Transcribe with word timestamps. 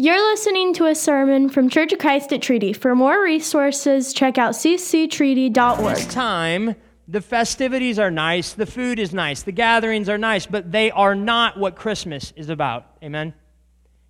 You're 0.00 0.30
listening 0.30 0.72
to 0.76 0.86
a 0.86 0.94
sermon 0.94 1.50
from 1.50 1.68
Church 1.68 1.92
of 1.92 1.98
Christ 1.98 2.32
at 2.32 2.40
Treaty. 2.40 2.72
For 2.72 2.94
more 2.94 3.22
resources, 3.22 4.14
check 4.14 4.38
out 4.38 4.54
cctreaty.org. 4.54 5.94
This 5.94 6.06
time, 6.06 6.74
the 7.06 7.20
festivities 7.20 7.98
are 7.98 8.10
nice, 8.10 8.54
the 8.54 8.64
food 8.64 8.98
is 8.98 9.12
nice, 9.12 9.42
the 9.42 9.52
gatherings 9.52 10.08
are 10.08 10.16
nice, 10.16 10.46
but 10.46 10.72
they 10.72 10.90
are 10.90 11.14
not 11.14 11.58
what 11.58 11.76
Christmas 11.76 12.32
is 12.34 12.48
about. 12.48 12.86
Amen? 13.02 13.34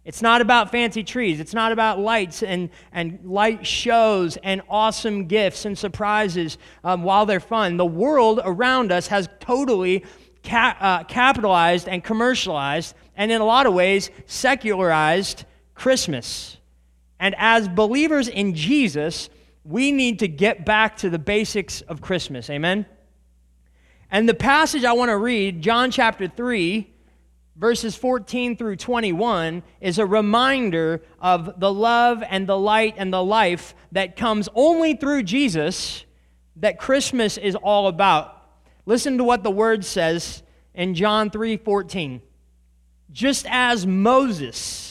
It's 0.05 0.23
not 0.23 0.41
about 0.41 0.71
fancy 0.71 1.03
trees. 1.03 1.41
It's 1.41 1.55
not 1.55 1.73
about 1.73 1.99
lights 1.99 2.45
and, 2.45 2.71
and 2.93 3.19
light 3.25 3.67
shows 3.67 4.37
and 4.45 4.63
awesome 4.71 5.27
gifts 5.27 5.65
and 5.65 5.77
surprises 5.77 6.57
um, 6.85 7.03
while 7.03 7.27
they're 7.27 7.41
fun. 7.41 7.79
The 7.79 7.85
world 7.85 8.41
around 8.45 8.93
us 8.93 9.09
has 9.09 9.29
totally 9.41 10.05
uh, 10.53 11.03
capitalized 11.03 11.89
and 11.89 12.05
commercialized, 12.05 12.95
and 13.17 13.33
in 13.33 13.41
a 13.41 13.45
lot 13.45 13.67
of 13.67 13.75
ways, 13.75 14.11
secularized 14.27 15.47
Christmas. 15.81 16.59
And 17.19 17.35
as 17.39 17.67
believers 17.67 18.29
in 18.29 18.55
Jesus, 18.55 19.31
we 19.65 19.93
need 19.93 20.19
to 20.19 20.29
get 20.29 20.67
back 20.67 20.99
to 20.99 21.09
the 21.09 21.19
basics 21.19 21.81
of 21.81 22.03
Christmas. 22.03 22.51
Amen? 22.51 22.85
And 24.11 24.29
the 24.29 24.35
passage 24.35 24.85
I 24.85 24.93
want 24.93 25.09
to 25.09 25.17
read, 25.17 25.63
John 25.63 25.91
chapter 25.91 26.29
3, 26.29 26.87
verses 27.57 27.97
14 27.97 28.59
through 28.59 28.77
21 28.77 29.63
is 29.81 29.99
a 29.99 30.05
reminder 30.05 31.01
of 31.19 31.59
the 31.59 31.73
love 31.73 32.23
and 32.29 32.47
the 32.47 32.59
light 32.59 32.97
and 32.99 33.11
the 33.11 33.25
life 33.25 33.75
that 33.93 34.17
comes 34.17 34.51
only 34.55 34.97
through 34.97 35.23
Jesus 35.23 36.05
that 36.57 36.79
Christmas 36.79 37.39
is 37.39 37.55
all 37.55 37.87
about. 37.87 38.37
Listen 38.85 39.17
to 39.17 39.25
what 39.25 39.43
the 39.43 39.51
word 39.51 39.87
says 39.87 40.43
in 40.75 40.95
John 40.95 41.31
3:14. 41.31 42.21
Just 43.11 43.47
as 43.49 43.87
Moses 43.87 44.90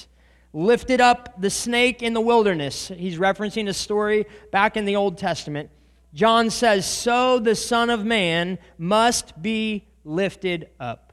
lifted 0.53 1.01
up 1.01 1.41
the 1.41 1.49
snake 1.49 2.01
in 2.01 2.13
the 2.13 2.21
wilderness, 2.21 2.89
he's 2.89 3.17
referencing 3.17 3.67
a 3.67 3.73
story 3.73 4.25
back 4.51 4.77
in 4.77 4.85
the 4.85 4.95
Old 4.95 5.17
Testament. 5.17 5.69
John 6.13 6.49
says, 6.49 6.85
"So 6.85 7.39
the 7.39 7.55
Son 7.55 7.89
of 7.89 8.03
man 8.03 8.57
must 8.77 9.41
be 9.41 9.85
lifted 10.03 10.69
up." 10.79 11.09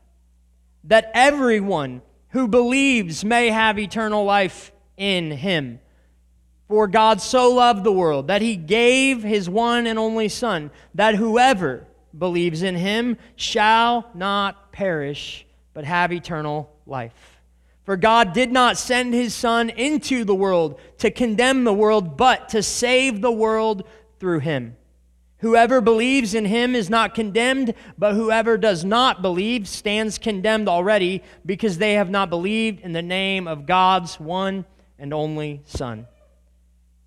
that 0.87 1.11
everyone 1.15 2.01
who 2.31 2.49
believes 2.49 3.25
may 3.25 3.51
have 3.51 3.79
eternal 3.79 4.25
life 4.25 4.73
in 4.97 5.31
him. 5.31 5.81
For 6.69 6.89
God 6.89 7.21
so 7.21 7.53
loved 7.53 7.85
the 7.85 7.93
world 7.93 8.29
that 8.29 8.43
he 8.43 8.57
gave 8.57 9.23
his 9.23 9.49
one 9.49 9.87
and 9.87 9.99
only 9.99 10.29
Son, 10.29 10.71
that 10.95 11.15
whoever 11.15 11.87
believes 12.17 12.63
in 12.63 12.77
him 12.77 13.19
shall 13.37 14.11
not 14.15 14.73
perish, 14.73 15.47
but 15.75 15.85
have 15.85 16.13
eternal 16.13 16.71
life. 16.87 17.36
For 17.87 17.97
God 17.97 18.33
did 18.33 18.51
not 18.51 18.77
send 18.77 19.15
his 19.15 19.33
Son 19.33 19.71
into 19.71 20.25
the 20.25 20.35
world 20.35 20.79
to 20.99 21.11
condemn 21.11 21.63
the 21.63 21.73
world, 21.73 22.17
but 22.17 22.49
to 22.49 22.61
save 22.61 23.21
the 23.21 23.31
world 23.31 23.87
through 24.19 24.41
him. 24.41 24.77
Whoever 25.39 25.81
believes 25.81 26.35
in 26.35 26.47
him 26.47 26.75
is 26.75 26.91
not 26.91 27.15
condemned, 27.15 27.75
but 27.97 28.15
whoever 28.15 28.59
does 28.59 28.85
not 28.85 29.23
believe 29.23 29.69
stands 29.69 30.19
condemned 30.19 30.69
already 30.69 31.23
because 31.45 31.79
they 31.79 31.95
have 31.95 32.11
not 32.11 32.29
believed 32.29 32.81
in 32.81 32.93
the 32.93 33.03
name 33.03 33.47
of 33.47 33.67
God's 33.67 34.19
one 34.19 34.65
and 34.99 35.15
only 35.15 35.63
Son. 35.67 36.09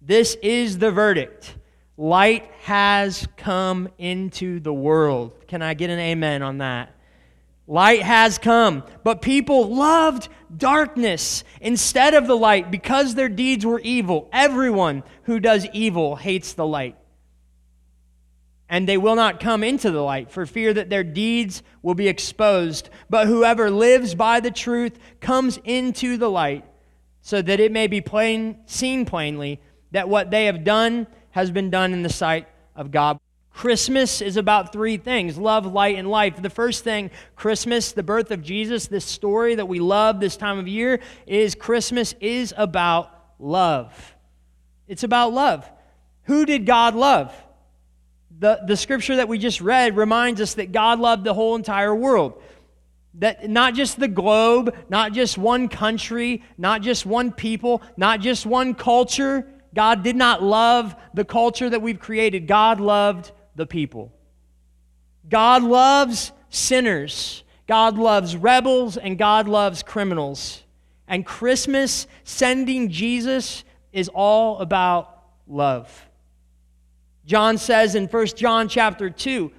This 0.01 0.35
is 0.41 0.77
the 0.77 0.91
verdict. 0.91 1.55
Light 1.97 2.49
has 2.61 3.27
come 3.35 3.89
into 3.97 4.61
the 4.61 4.73
world. 4.73 5.35
Can 5.47 5.61
I 5.61 5.73
get 5.73 5.89
an 5.89 5.99
amen 5.99 6.41
on 6.41 6.59
that? 6.59 6.95
Light 7.69 8.01
has 8.01 8.37
come, 8.37 8.83
but 9.03 9.21
people 9.21 9.73
loved 9.73 10.27
darkness 10.55 11.43
instead 11.61 12.15
of 12.15 12.27
the 12.27 12.35
light 12.35 12.71
because 12.71 13.15
their 13.15 13.29
deeds 13.29 13.65
were 13.65 13.79
evil. 13.79 14.27
Everyone 14.33 15.03
who 15.23 15.39
does 15.39 15.67
evil 15.71 16.15
hates 16.17 16.53
the 16.53 16.65
light 16.65 16.97
and 18.69 18.87
they 18.87 18.97
will 18.97 19.15
not 19.15 19.39
come 19.39 19.63
into 19.63 19.89
the 19.91 20.01
light 20.01 20.29
for 20.29 20.45
fear 20.45 20.73
that 20.73 20.89
their 20.89 21.03
deeds 21.03 21.63
will 21.81 21.95
be 21.95 22.07
exposed. 22.07 22.89
But 23.09 23.27
whoever 23.27 23.71
lives 23.71 24.13
by 24.13 24.39
the 24.39 24.51
truth 24.51 24.97
comes 25.19 25.59
into 25.63 26.17
the 26.17 26.29
light, 26.29 26.65
so 27.21 27.41
that 27.41 27.59
it 27.59 27.71
may 27.71 27.87
be 27.87 27.99
plain, 27.99 28.59
seen 28.67 29.05
plainly 29.05 29.59
that 29.91 30.07
what 30.07 30.29
they 30.29 30.45
have 30.45 30.63
done 30.63 31.07
has 31.31 31.49
been 31.51 31.69
done 31.69 31.93
in 31.93 32.03
the 32.03 32.09
sight 32.09 32.47
of 32.75 32.91
God. 32.91 33.19
Christmas 33.59 34.21
is 34.21 34.37
about 34.37 34.71
three 34.71 34.95
things 34.95 35.37
love, 35.37 35.65
light, 35.65 35.97
and 35.97 36.09
life. 36.09 36.41
The 36.41 36.49
first 36.49 36.85
thing, 36.85 37.11
Christmas, 37.35 37.91
the 37.91 38.03
birth 38.03 38.31
of 38.31 38.41
Jesus, 38.41 38.87
this 38.87 39.03
story 39.03 39.55
that 39.55 39.67
we 39.67 39.79
love 39.79 40.21
this 40.21 40.37
time 40.37 40.59
of 40.59 40.67
year, 40.67 41.01
is 41.27 41.55
Christmas 41.55 42.15
is 42.21 42.53
about 42.55 43.11
love. 43.37 44.15
It's 44.87 45.03
about 45.03 45.33
love. 45.33 45.69
Who 46.23 46.45
did 46.45 46.65
God 46.65 46.95
love? 46.95 47.35
the, 48.39 48.61
the 48.65 48.77
scripture 48.77 49.17
that 49.17 49.27
we 49.27 49.37
just 49.37 49.59
read 49.59 49.97
reminds 49.97 50.39
us 50.39 50.53
that 50.53 50.71
God 50.71 50.99
loved 50.99 51.25
the 51.25 51.33
whole 51.33 51.55
entire 51.55 51.93
world. 51.93 52.41
That 53.15 53.49
not 53.49 53.73
just 53.73 53.99
the 53.99 54.07
globe, 54.07 54.73
not 54.87 55.11
just 55.11 55.37
one 55.37 55.67
country, 55.67 56.43
not 56.57 56.81
just 56.81 57.05
one 57.05 57.33
people, 57.33 57.81
not 57.97 58.21
just 58.21 58.45
one 58.45 58.73
culture. 58.75 59.45
God 59.75 60.03
did 60.03 60.15
not 60.15 60.41
love 60.41 60.95
the 61.13 61.25
culture 61.25 61.69
that 61.69 61.81
we've 61.81 61.99
created. 61.99 62.47
God 62.47 62.79
loved 62.79 63.33
the 63.59 63.67
people. 63.67 64.11
God 65.29 65.61
loves 65.61 66.31
sinners. 66.49 67.43
God 67.67 67.97
loves 67.97 68.35
rebels 68.35 68.97
and 68.97 69.17
God 69.17 69.47
loves 69.47 69.83
criminals. 69.83 70.63
And 71.07 71.25
Christmas, 71.25 72.07
sending 72.23 72.89
Jesus, 72.89 73.63
is 73.91 74.09
all 74.13 74.59
about 74.59 75.23
love. 75.45 76.07
John 77.25 77.57
says 77.57 77.95
in 77.95 78.07
1 78.07 78.27
John 78.27 78.69
chapter 78.69 79.09
2, 79.09 79.51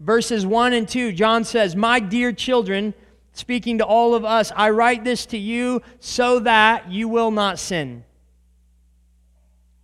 verses 0.00 0.44
1 0.44 0.72
and 0.72 0.88
2, 0.88 1.12
John 1.12 1.44
says, 1.44 1.76
My 1.76 2.00
dear 2.00 2.32
children, 2.32 2.94
speaking 3.32 3.78
to 3.78 3.84
all 3.84 4.14
of 4.14 4.24
us, 4.24 4.52
I 4.56 4.70
write 4.70 5.04
this 5.04 5.24
to 5.26 5.38
you 5.38 5.82
so 6.00 6.40
that 6.40 6.90
you 6.90 7.08
will 7.08 7.30
not 7.30 7.60
sin. 7.60 8.04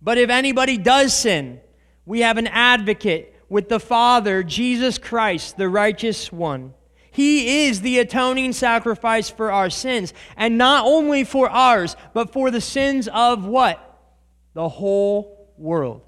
But 0.01 0.17
if 0.17 0.29
anybody 0.29 0.77
does 0.77 1.13
sin, 1.13 1.61
we 2.07 2.21
have 2.21 2.37
an 2.37 2.47
advocate 2.47 3.35
with 3.49 3.69
the 3.69 3.79
Father, 3.79 4.43
Jesus 4.43 4.97
Christ, 4.97 5.57
the 5.57 5.69
righteous 5.69 6.31
one. 6.31 6.73
He 7.11 7.65
is 7.65 7.81
the 7.81 7.99
atoning 7.99 8.53
sacrifice 8.53 9.29
for 9.29 9.51
our 9.51 9.69
sins, 9.69 10.13
and 10.35 10.57
not 10.57 10.85
only 10.85 11.23
for 11.23 11.49
ours, 11.49 11.95
but 12.13 12.31
for 12.31 12.51
the 12.51 12.61
sins 12.61 13.07
of 13.07 13.45
what? 13.45 13.83
The 14.53 14.69
whole 14.69 15.51
world. 15.57 16.01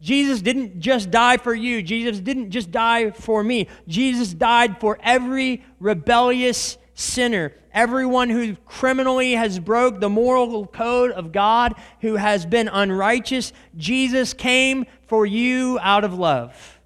Jesus 0.00 0.42
didn't 0.42 0.80
just 0.80 1.10
die 1.10 1.38
for 1.38 1.54
you. 1.54 1.82
Jesus 1.82 2.20
didn't 2.20 2.50
just 2.50 2.70
die 2.70 3.12
for 3.12 3.42
me. 3.42 3.66
Jesus 3.88 4.34
died 4.34 4.78
for 4.78 4.98
every 5.02 5.64
rebellious 5.80 6.76
sinner, 6.94 7.54
everyone 7.76 8.30
who 8.30 8.56
criminally 8.64 9.32
has 9.32 9.60
broke 9.60 10.00
the 10.00 10.08
moral 10.08 10.66
code 10.66 11.12
of 11.12 11.30
God, 11.30 11.74
who 12.00 12.16
has 12.16 12.46
been 12.46 12.68
unrighteous. 12.68 13.52
Jesus 13.76 14.32
came 14.32 14.86
for 15.06 15.26
you 15.26 15.78
out 15.80 16.02
of 16.02 16.18
love. 16.18 16.80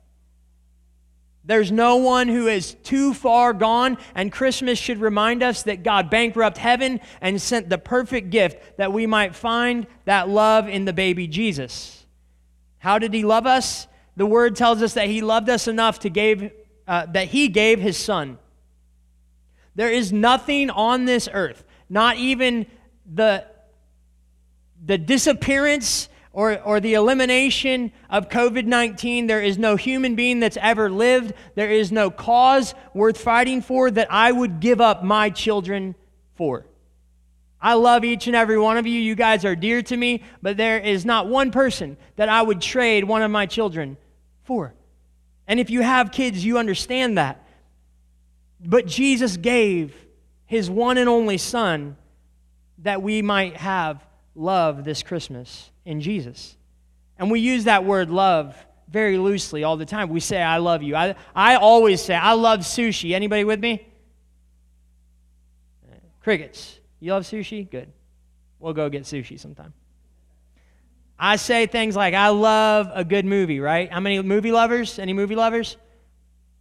There's 1.44 1.72
no 1.72 1.96
one 1.96 2.28
who 2.28 2.48
is 2.48 2.74
too 2.82 3.14
far 3.14 3.52
gone, 3.52 3.96
and 4.14 4.30
Christmas 4.30 4.78
should 4.78 5.00
remind 5.00 5.42
us 5.42 5.62
that 5.62 5.82
God 5.82 6.10
bankrupted 6.10 6.60
heaven 6.60 7.00
and 7.20 7.40
sent 7.40 7.70
the 7.70 7.78
perfect 7.78 8.30
gift 8.30 8.76
that 8.76 8.92
we 8.92 9.06
might 9.06 9.34
find 9.34 9.86
that 10.04 10.28
love 10.28 10.68
in 10.68 10.84
the 10.84 10.92
baby 10.92 11.26
Jesus. 11.26 12.04
How 12.78 12.98
did 12.98 13.14
he 13.14 13.24
love 13.24 13.46
us? 13.46 13.86
The 14.16 14.26
word 14.26 14.54
tells 14.54 14.82
us 14.82 14.94
that 14.94 15.06
he 15.06 15.22
loved 15.22 15.48
us 15.48 15.66
enough 15.66 16.00
to 16.00 16.10
give, 16.10 16.50
uh, 16.86 17.06
that 17.06 17.28
he 17.28 17.48
gave 17.48 17.80
his 17.80 17.96
son. 17.96 18.38
There 19.74 19.90
is 19.90 20.12
nothing 20.12 20.70
on 20.70 21.04
this 21.04 21.28
earth, 21.32 21.64
not 21.88 22.16
even 22.16 22.66
the, 23.12 23.44
the 24.84 24.98
disappearance 24.98 26.08
or, 26.32 26.60
or 26.62 26.80
the 26.80 26.94
elimination 26.94 27.92
of 28.08 28.28
COVID 28.28 28.66
19. 28.66 29.26
There 29.26 29.42
is 29.42 29.58
no 29.58 29.76
human 29.76 30.14
being 30.14 30.40
that's 30.40 30.56
ever 30.60 30.90
lived. 30.90 31.34
There 31.54 31.70
is 31.70 31.90
no 31.90 32.10
cause 32.10 32.74
worth 32.94 33.18
fighting 33.18 33.62
for 33.62 33.90
that 33.90 34.08
I 34.10 34.30
would 34.30 34.60
give 34.60 34.80
up 34.80 35.02
my 35.02 35.30
children 35.30 35.94
for. 36.34 36.66
I 37.60 37.74
love 37.74 38.04
each 38.04 38.26
and 38.26 38.34
every 38.34 38.58
one 38.58 38.78
of 38.78 38.86
you. 38.86 38.98
You 38.98 39.14
guys 39.14 39.44
are 39.44 39.54
dear 39.54 39.82
to 39.82 39.96
me, 39.96 40.22
but 40.40 40.56
there 40.56 40.78
is 40.78 41.04
not 41.04 41.28
one 41.28 41.50
person 41.50 41.98
that 42.16 42.28
I 42.28 42.40
would 42.40 42.60
trade 42.60 43.04
one 43.04 43.22
of 43.22 43.30
my 43.30 43.46
children 43.46 43.98
for. 44.44 44.72
And 45.46 45.60
if 45.60 45.68
you 45.68 45.82
have 45.82 46.12
kids, 46.12 46.44
you 46.44 46.58
understand 46.58 47.18
that. 47.18 47.44
But 48.64 48.86
Jesus 48.86 49.36
gave 49.36 49.94
his 50.46 50.68
one 50.68 50.98
and 50.98 51.08
only 51.08 51.38
Son 51.38 51.96
that 52.78 53.02
we 53.02 53.22
might 53.22 53.56
have 53.56 54.04
love 54.34 54.84
this 54.84 55.02
Christmas 55.02 55.70
in 55.84 56.00
Jesus. 56.00 56.56
And 57.18 57.30
we 57.30 57.40
use 57.40 57.64
that 57.64 57.84
word 57.84 58.10
love 58.10 58.56
very 58.88 59.18
loosely 59.18 59.64
all 59.64 59.76
the 59.76 59.86
time. 59.86 60.08
We 60.08 60.20
say, 60.20 60.42
I 60.42 60.58
love 60.58 60.82
you. 60.82 60.96
I, 60.96 61.14
I 61.34 61.56
always 61.56 62.00
say, 62.02 62.14
I 62.14 62.32
love 62.32 62.60
sushi. 62.60 63.14
Anybody 63.14 63.44
with 63.44 63.60
me? 63.60 63.86
Crickets. 66.20 66.78
You 66.98 67.12
love 67.12 67.24
sushi? 67.24 67.70
Good. 67.70 67.90
we'll 68.58 68.74
go 68.74 68.88
get 68.88 69.04
sushi 69.04 69.38
sometime. 69.38 69.72
I 71.18 71.36
say 71.36 71.66
things 71.66 71.94
like, 71.94 72.14
I 72.14 72.28
love 72.28 72.90
a 72.94 73.04
good 73.04 73.26
movie, 73.26 73.60
right? 73.60 73.92
How 73.92 74.00
many 74.00 74.20
movie 74.22 74.52
lovers? 74.52 74.98
Any 74.98 75.12
movie 75.12 75.36
lovers? 75.36 75.76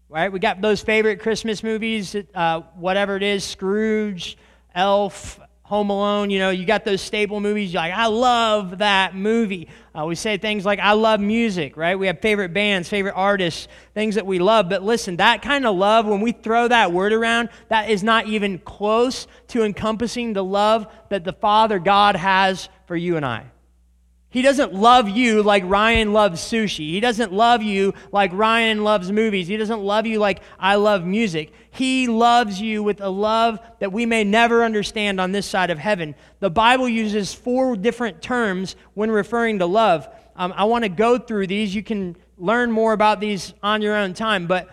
Right? 0.09 0.31
We 0.31 0.39
got 0.39 0.59
those 0.59 0.81
favorite 0.81 1.19
Christmas 1.19 1.61
movies, 1.61 2.15
uh, 2.33 2.61
whatever 2.75 3.15
it 3.15 3.21
is 3.21 3.44
Scrooge, 3.44 4.39
Elf, 4.73 5.39
Home 5.69 5.91
Alone, 5.91 6.31
you 6.31 6.39
know, 6.39 6.50
you 6.50 6.65
got 6.65 6.83
those 6.83 7.00
staple 7.00 7.39
movies. 7.39 7.71
You're 7.71 7.83
like, 7.83 7.94
I 7.94 8.07
love 8.07 8.79
that 8.79 9.13
movie. 9.13 9.67
Uh, 9.94 10.06
we 10.07 10.15
say 10.15 10.38
things 10.38 10.65
like, 10.65 10.79
I 10.79 10.94
love 10.94 11.19
music, 11.19 11.77
right? 11.77 11.97
We 11.97 12.07
have 12.07 12.21
favorite 12.21 12.56
bands, 12.56 12.89
favorite 12.89 13.13
artists, 13.13 13.67
things 13.94 14.15
that 14.15 14.25
we 14.25 14.39
love. 14.39 14.67
But 14.67 14.81
listen, 14.81 15.17
that 15.17 15.44
kind 15.44 15.67
of 15.67 15.75
love, 15.75 16.07
when 16.07 16.21
we 16.21 16.31
throw 16.31 16.67
that 16.67 16.91
word 16.91 17.13
around, 17.13 17.50
that 17.67 17.91
is 17.91 18.01
not 18.01 18.25
even 18.25 18.57
close 18.57 19.27
to 19.50 19.63
encompassing 19.63 20.33
the 20.33 20.44
love 20.44 20.88
that 21.09 21.23
the 21.23 21.33
Father 21.33 21.77
God 21.77 22.15
has 22.15 22.67
for 22.88 22.95
you 22.95 23.15
and 23.15 23.23
I. 23.23 23.45
He 24.31 24.43
doesn't 24.43 24.75
love 24.75 25.09
you 25.09 25.41
like 25.41 25.63
Ryan 25.65 26.13
loves 26.13 26.39
sushi. 26.39 26.91
He 26.91 26.99
doesn't 26.99 27.33
love 27.33 27.63
you 27.63 27.95
like 28.11 28.31
Ryan 28.31 28.83
loves 28.83 29.11
movies. 29.11 29.47
He 29.47 29.57
doesn't 29.57 29.81
love 29.81 30.05
you 30.05 30.19
like 30.19 30.41
I 30.59 30.75
love 30.75 31.03
music. 31.03 31.51
He 31.71 32.07
loves 32.07 32.61
you 32.61 32.83
with 32.83 33.01
a 33.01 33.09
love 33.09 33.59
that 33.79 33.91
we 33.91 34.05
may 34.05 34.23
never 34.23 34.63
understand 34.63 35.19
on 35.19 35.31
this 35.31 35.47
side 35.47 35.71
of 35.71 35.79
heaven. 35.79 36.13
The 36.41 36.51
Bible 36.51 36.87
uses 36.87 37.33
four 37.33 37.75
different 37.75 38.21
terms 38.21 38.75
when 38.93 39.09
referring 39.09 39.59
to 39.59 39.65
love. 39.65 40.07
Um, 40.35 40.53
I 40.55 40.65
want 40.65 40.83
to 40.83 40.89
go 40.89 41.17
through 41.17 41.47
these. 41.47 41.73
You 41.73 41.83
can 41.83 42.15
learn 42.37 42.71
more 42.71 42.93
about 42.93 43.19
these 43.19 43.55
on 43.63 43.81
your 43.81 43.95
own 43.95 44.13
time, 44.13 44.45
but 44.45 44.69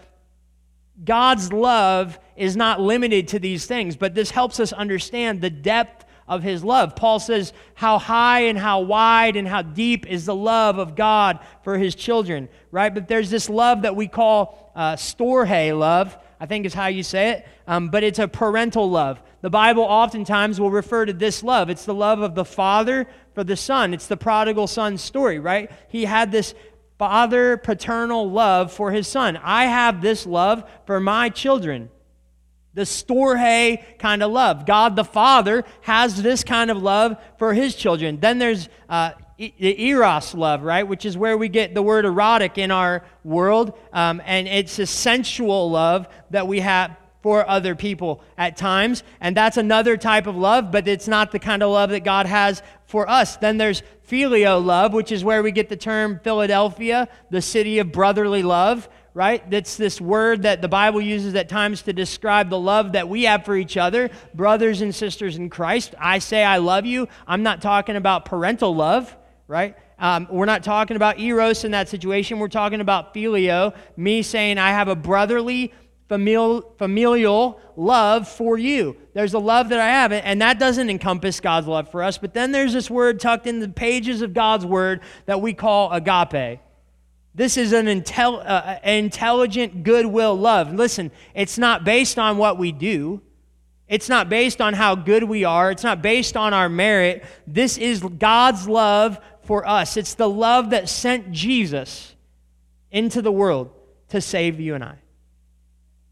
God's 1.03 1.53
love 1.53 2.19
is 2.37 2.57
not 2.57 2.81
limited 2.81 3.29
to 3.29 3.39
these 3.39 3.67
things, 3.67 3.97
but 3.97 4.15
this 4.15 4.31
helps 4.31 4.61
us 4.61 4.73
understand 4.73 5.41
the 5.41 5.51
depth 5.51 6.06
of 6.29 6.43
his 6.43 6.65
love. 6.65 6.97
Paul 6.97 7.21
says, 7.21 7.53
How 7.75 7.99
high 7.99 8.41
and 8.41 8.59
how 8.59 8.81
wide 8.81 9.37
and 9.37 9.47
how 9.47 9.63
deep 9.63 10.07
is 10.07 10.27
the 10.27 10.35
love 10.35 10.79
of 10.79 10.97
God 10.97 11.39
for 11.63 11.79
his 11.79 11.95
children, 11.95 12.49
right? 12.71 12.93
But 12.93 13.09
there's 13.09 13.31
this 13.31 13.49
love 13.49 13.83
that 13.83 13.97
we 13.97 14.09
call 14.09 14.73
uh, 14.75 14.97
storge 14.97 15.77
love, 15.79 16.17
I 16.41 16.47
think 16.47 16.67
is 16.67 16.75
how 16.75 16.89
you 16.89 17.03
say 17.03 17.31
it, 17.31 17.49
um, 17.67 17.89
but 17.89 18.03
it's 18.03 18.19
a 18.19 18.29
parental 18.29 18.91
love. 18.91 19.21
The 19.41 19.51
Bible 19.51 19.85
oftentimes 19.85 20.61
will 20.61 20.71
refer 20.71 21.07
to 21.07 21.13
this 21.13 21.43
love. 21.43 21.71
It's 21.71 21.85
the 21.85 21.95
love 21.95 22.21
of 22.21 22.35
the 22.35 22.45
father 22.45 23.07
for 23.35 23.45
the 23.45 23.57
son. 23.57 23.95
It's 23.95 24.07
the 24.07 24.17
prodigal 24.17 24.67
son 24.67 24.99
story, 24.99 25.39
right? 25.39 25.71
He 25.89 26.05
had 26.05 26.33
this 26.33 26.55
father 26.99 27.57
paternal 27.57 28.31
love 28.31 28.73
for 28.73 28.91
his 28.91 29.07
son. 29.07 29.37
I 29.37 29.67
have 29.67 30.01
this 30.01 30.27
love 30.27 30.69
for 30.87 30.99
my 30.99 31.29
children 31.29 31.91
the 32.77 32.83
storge 32.83 33.83
kind 33.99 34.23
of 34.23 34.31
love. 34.31 34.67
God 34.67 34.97
the 34.97 35.05
Father 35.05 35.65
has 35.81 36.23
this 36.23 36.45
kind 36.45 36.71
of 36.71 36.77
love 36.77 37.17
for 37.39 37.55
his 37.55 37.75
children. 37.75 38.21
Then 38.21 38.39
there's 38.39 38.69
uh, 38.89 39.13
the 39.39 39.83
eros 39.83 40.35
love, 40.35 40.63
right, 40.63 40.87
which 40.87 41.07
is 41.07 41.17
where 41.17 41.39
we 41.39 41.49
get 41.49 41.75
the 41.75 41.83
word 41.83 42.05
erotic 42.05 42.59
in 42.59 42.71
our 42.71 43.03
world. 43.25 43.77
Um, 43.95 44.23
and 44.27 44.47
it's 44.47 44.79
a 44.79 44.87
sensual 44.87 45.71
love 45.71 46.07
that 46.31 46.47
we 46.47 46.61
have 46.61 46.95
for 47.23 47.49
other 47.49 47.75
people 47.75 48.23
at 48.37 48.59
times. 48.59 49.03
And 49.21 49.35
that's 49.35 49.57
another 49.57 49.97
type 49.97 50.27
of 50.27 50.37
love, 50.37 50.71
but 50.71 50.87
it's 50.87 51.09
not 51.09 51.33
the 51.33 51.39
kind 51.39 51.63
of 51.63 51.71
love 51.71 51.91
that 51.91 52.05
God 52.05 52.27
has 52.27 52.63
for 52.85 53.09
us. 53.09 53.39
Then 53.39 53.57
there's 53.57 53.83
phileo 54.07 54.63
love, 54.63 54.93
which 54.93 55.11
is 55.11 55.25
where 55.25 55.43
we 55.43 55.51
get 55.51 55.71
the 55.71 55.77
term 55.77 56.21
Philadelphia, 56.23 57.09
the 57.31 57.43
city 57.43 57.79
of 57.79 57.91
brotherly 57.91 58.43
love 58.43 58.87
right? 59.17 59.51
That's 59.51 59.79
this 59.79 59.99
word 59.99 60.43
that 60.43 60.61
the 60.61 60.69
Bible 60.69 61.01
uses 61.01 61.35
at 61.37 61.49
times 61.49 61.81
to 61.85 61.95
describe 61.95 62.51
the 62.51 62.61
love 62.61 62.93
that 62.93 63.09
we 63.09 63.23
have 63.23 63.47
for 63.47 63.57
each 63.57 63.79
other, 63.79 64.11
brothers 64.35 64.83
and 64.83 64.95
sisters 64.95 65.39
in 65.39 65.49
Christ. 65.49 65.95
I 65.99 66.19
say 66.19 66.45
I 66.45 66.59
love 66.59 66.85
you. 66.85 67.09
I'm 67.27 67.43
not 67.43 67.63
talking 67.63 67.97
about 67.97 68.27
parental 68.27 68.75
love, 68.75 69.17
right? 69.49 69.75
Um, 69.99 70.29
we're 70.31 70.45
not 70.45 70.63
talking 70.63 70.97
about 70.97 71.19
eros 71.19 71.65
in 71.65 71.71
that 71.71 71.89
situation. 71.89 72.39
We're 72.39 72.49
talking 72.49 72.83
about 72.83 73.15
phileo, 73.15 73.75
me 73.97 74.21
saying 74.21 74.59
I 74.59 74.69
have 74.69 74.89
a 74.89 74.95
brotherly, 74.95 75.73
familial, 76.11 76.75
familial 76.77 77.59
love 77.75 78.29
for 78.29 78.59
you. 78.59 78.99
There's 79.15 79.33
a 79.33 79.39
love 79.39 79.71
that 79.71 79.81
I 79.81 79.89
have, 79.89 80.13
and 80.13 80.43
that 80.43 80.59
doesn't 80.59 80.91
encompass 80.91 81.41
God's 81.41 81.69
love 81.69 81.91
for 81.91 82.03
us. 82.03 82.19
But 82.19 82.35
then 82.35 82.53
there's 82.53 82.75
this 82.75 82.91
word 82.91 83.19
tucked 83.19 83.47
in 83.47 83.61
the 83.61 83.69
pages 83.71 84.21
of 84.21 84.35
God's 84.35 84.67
word 84.67 85.01
that 85.25 85.41
we 85.41 85.55
call 85.55 85.91
agape. 85.91 86.61
This 87.37 87.59
is 87.59 87.75
an 87.75 87.85
intel, 87.85 88.43
uh, 88.45 88.79
intelligent 88.83 89.85
goodwill 89.85 90.35
love. 90.35 90.73
Listen, 90.73 91.11
it's 91.35 91.59
not 91.59 91.85
based 91.85 92.19
on 92.19 92.39
what 92.39 92.57
we 92.57 92.73
do. 92.73 93.21
It's 93.89 94.09
not 94.09 94.31
based 94.31 94.63
on 94.63 94.73
how 94.73 94.95
good 94.95 95.23
we 95.23 95.45
are. 95.45 95.71
It's 95.71 95.85
not 95.85 96.01
based 96.01 96.35
on 96.35 96.55
our 96.55 96.71
merit. 96.71 97.27
This 97.47 97.77
is 97.77 98.01
God's 98.01 98.67
love 98.67 99.19
for 99.43 99.69
us. 99.69 99.99
It's 99.99 100.15
the 100.15 100.29
love 100.29 100.71
that 100.71 100.89
sent 100.89 101.31
Jesus 101.31 102.15
into 102.91 103.21
the 103.21 103.31
world 103.31 103.71
to 104.09 104.23
save 104.23 104.59
you 104.59 104.75
and 104.75 104.83
I. 104.83 104.97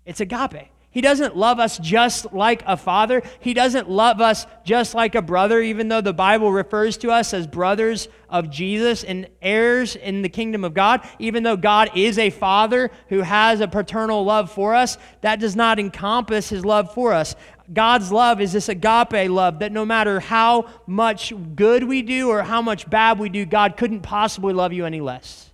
It's 0.05 0.21
agape. 0.21 0.69
He 0.95 1.01
doesn't 1.01 1.37
love 1.37 1.59
us 1.59 1.77
just 1.79 2.33
like 2.33 2.63
a 2.67 2.77
father. 2.77 3.23
He 3.41 3.53
doesn't 3.53 3.91
love 3.91 4.21
us 4.21 4.47
just 4.63 4.95
like 4.95 5.17
a 5.17 5.23
brother, 5.23 5.61
even 5.61 5.89
though 5.89 6.01
the 6.01 6.13
Bible 6.13 6.53
refers 6.53 6.97
to 6.99 7.11
us 7.11 7.35
as 7.35 7.49
brothers 7.49 8.07
of 8.29 8.49
Jesus 8.49 9.03
and 9.03 9.29
heirs 9.43 9.97
in 9.97 10.23
the 10.23 10.29
kingdom 10.29 10.63
of 10.63 10.73
God. 10.73 11.01
Even 11.19 11.43
though 11.43 11.57
God 11.57 11.91
is 11.97 12.17
a 12.17 12.31
father 12.31 12.93
who 13.09 13.23
has 13.23 13.61
a 13.61 13.67
paternal 13.67 14.25
love 14.25 14.53
for 14.53 14.73
us, 14.73 14.97
that 15.23 15.41
does 15.41 15.57
not 15.57 15.81
encompass 15.81 16.49
his 16.49 16.65
love 16.65 16.95
for 16.95 17.13
us. 17.13 17.35
God's 17.73 18.13
love 18.13 18.41
is 18.41 18.53
this 18.53 18.69
agape 18.69 19.29
love 19.29 19.59
that 19.59 19.73
no 19.73 19.85
matter 19.85 20.21
how 20.21 20.71
much 20.87 21.33
good 21.57 21.83
we 21.83 22.03
do 22.03 22.29
or 22.29 22.45
how 22.45 22.63
much 22.63 22.89
bad 22.89 23.19
we 23.19 23.29
do, 23.29 23.45
God 23.45 23.77
couldn't 23.77 24.03
possibly 24.03 24.55
love 24.55 24.73
you 24.73 24.87
any 24.87 25.01
less. 25.01 25.51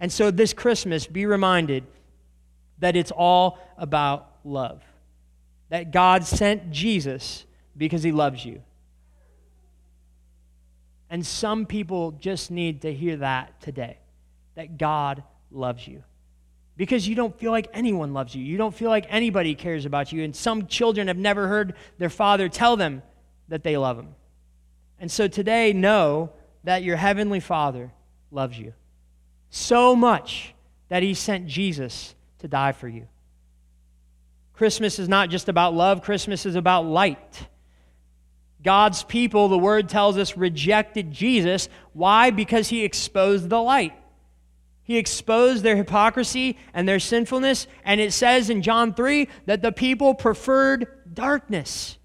And 0.00 0.10
so 0.10 0.32
this 0.32 0.52
Christmas, 0.52 1.06
be 1.06 1.26
reminded 1.26 1.84
that 2.80 2.96
it's 2.96 3.12
all 3.12 3.60
about 3.76 4.27
love. 4.44 4.82
That 5.70 5.90
God 5.90 6.24
sent 6.24 6.70
Jesus 6.70 7.44
because 7.76 8.02
he 8.02 8.12
loves 8.12 8.44
you. 8.44 8.62
And 11.10 11.26
some 11.26 11.66
people 11.66 12.12
just 12.12 12.50
need 12.50 12.82
to 12.82 12.92
hear 12.92 13.16
that 13.16 13.60
today 13.60 13.98
that 14.56 14.76
God 14.76 15.22
loves 15.50 15.86
you. 15.86 16.02
Because 16.76 17.08
you 17.08 17.14
don't 17.14 17.38
feel 17.38 17.50
like 17.50 17.68
anyone 17.72 18.12
loves 18.12 18.34
you. 18.34 18.42
You 18.42 18.56
don't 18.56 18.74
feel 18.74 18.90
like 18.90 19.06
anybody 19.08 19.54
cares 19.54 19.84
about 19.84 20.12
you. 20.12 20.22
And 20.22 20.34
some 20.34 20.66
children 20.66 21.08
have 21.08 21.16
never 21.16 21.48
heard 21.48 21.74
their 21.98 22.10
father 22.10 22.48
tell 22.48 22.76
them 22.76 23.02
that 23.48 23.62
they 23.62 23.76
love 23.76 23.96
them. 23.96 24.14
And 25.00 25.10
so 25.10 25.28
today, 25.28 25.72
know 25.72 26.30
that 26.64 26.82
your 26.82 26.96
heavenly 26.96 27.40
Father 27.40 27.92
loves 28.30 28.58
you 28.58 28.74
so 29.50 29.94
much 29.96 30.54
that 30.88 31.02
he 31.02 31.14
sent 31.14 31.46
Jesus 31.46 32.14
to 32.40 32.48
die 32.48 32.72
for 32.72 32.88
you. 32.88 33.06
Christmas 34.58 34.98
is 34.98 35.08
not 35.08 35.30
just 35.30 35.48
about 35.48 35.72
love, 35.72 36.02
Christmas 36.02 36.44
is 36.44 36.56
about 36.56 36.84
light. 36.84 37.46
God's 38.60 39.04
people, 39.04 39.46
the 39.46 39.56
word 39.56 39.88
tells 39.88 40.18
us, 40.18 40.36
rejected 40.36 41.12
Jesus. 41.12 41.68
Why? 41.92 42.32
Because 42.32 42.66
he 42.68 42.82
exposed 42.82 43.48
the 43.48 43.62
light. 43.62 43.92
He 44.82 44.96
exposed 44.96 45.62
their 45.62 45.76
hypocrisy 45.76 46.58
and 46.74 46.88
their 46.88 46.98
sinfulness. 46.98 47.68
And 47.84 48.00
it 48.00 48.12
says 48.12 48.50
in 48.50 48.62
John 48.62 48.94
3 48.94 49.28
that 49.46 49.62
the 49.62 49.70
people 49.70 50.12
preferred 50.12 50.88
darkness. 51.14 51.96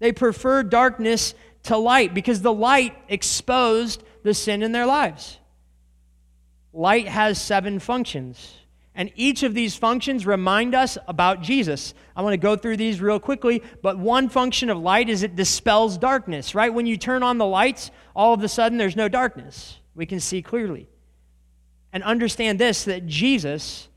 They 0.00 0.10
preferred 0.10 0.70
darkness 0.70 1.36
to 1.62 1.76
light 1.76 2.12
because 2.12 2.42
the 2.42 2.52
light 2.52 2.96
exposed 3.08 4.02
the 4.24 4.34
sin 4.34 4.64
in 4.64 4.72
their 4.72 4.86
lives. 4.86 5.38
Light 6.72 7.06
has 7.06 7.40
seven 7.40 7.78
functions. 7.78 8.52
And 8.94 9.10
each 9.16 9.42
of 9.42 9.54
these 9.54 9.74
functions 9.74 10.24
remind 10.24 10.74
us 10.74 10.96
about 11.08 11.42
Jesus. 11.42 11.94
I 12.14 12.22
want 12.22 12.34
to 12.34 12.38
go 12.38 12.54
through 12.54 12.76
these 12.76 13.00
real 13.00 13.18
quickly, 13.18 13.62
but 13.82 13.98
one 13.98 14.28
function 14.28 14.70
of 14.70 14.78
light 14.78 15.08
is 15.08 15.24
it 15.24 15.34
dispels 15.34 15.98
darkness, 15.98 16.54
right? 16.54 16.72
When 16.72 16.86
you 16.86 16.96
turn 16.96 17.24
on 17.24 17.38
the 17.38 17.46
lights, 17.46 17.90
all 18.14 18.34
of 18.34 18.42
a 18.42 18.48
sudden 18.48 18.78
there's 18.78 18.94
no 18.94 19.08
darkness. 19.08 19.78
We 19.96 20.06
can 20.06 20.20
see 20.20 20.42
clearly. 20.42 20.88
And 21.92 22.04
understand 22.04 22.60
this 22.60 22.84
that 22.84 23.06
Jesus 23.06 23.88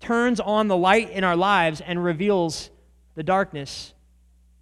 turns 0.00 0.40
on 0.40 0.68
the 0.68 0.76
light 0.76 1.10
in 1.10 1.24
our 1.24 1.36
lives 1.36 1.82
and 1.82 2.02
reveals 2.02 2.70
the 3.16 3.22
darkness 3.22 3.92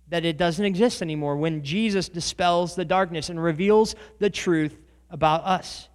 that 0.08 0.24
it 0.24 0.36
doesn't 0.36 0.64
exist 0.64 1.00
anymore 1.00 1.36
when 1.36 1.62
Jesus 1.62 2.08
dispels 2.08 2.74
the 2.74 2.84
darkness 2.84 3.28
and 3.28 3.42
reveals 3.42 3.94
the 4.18 4.30
truth 4.30 4.76
about 5.10 5.44
us. 5.44 5.88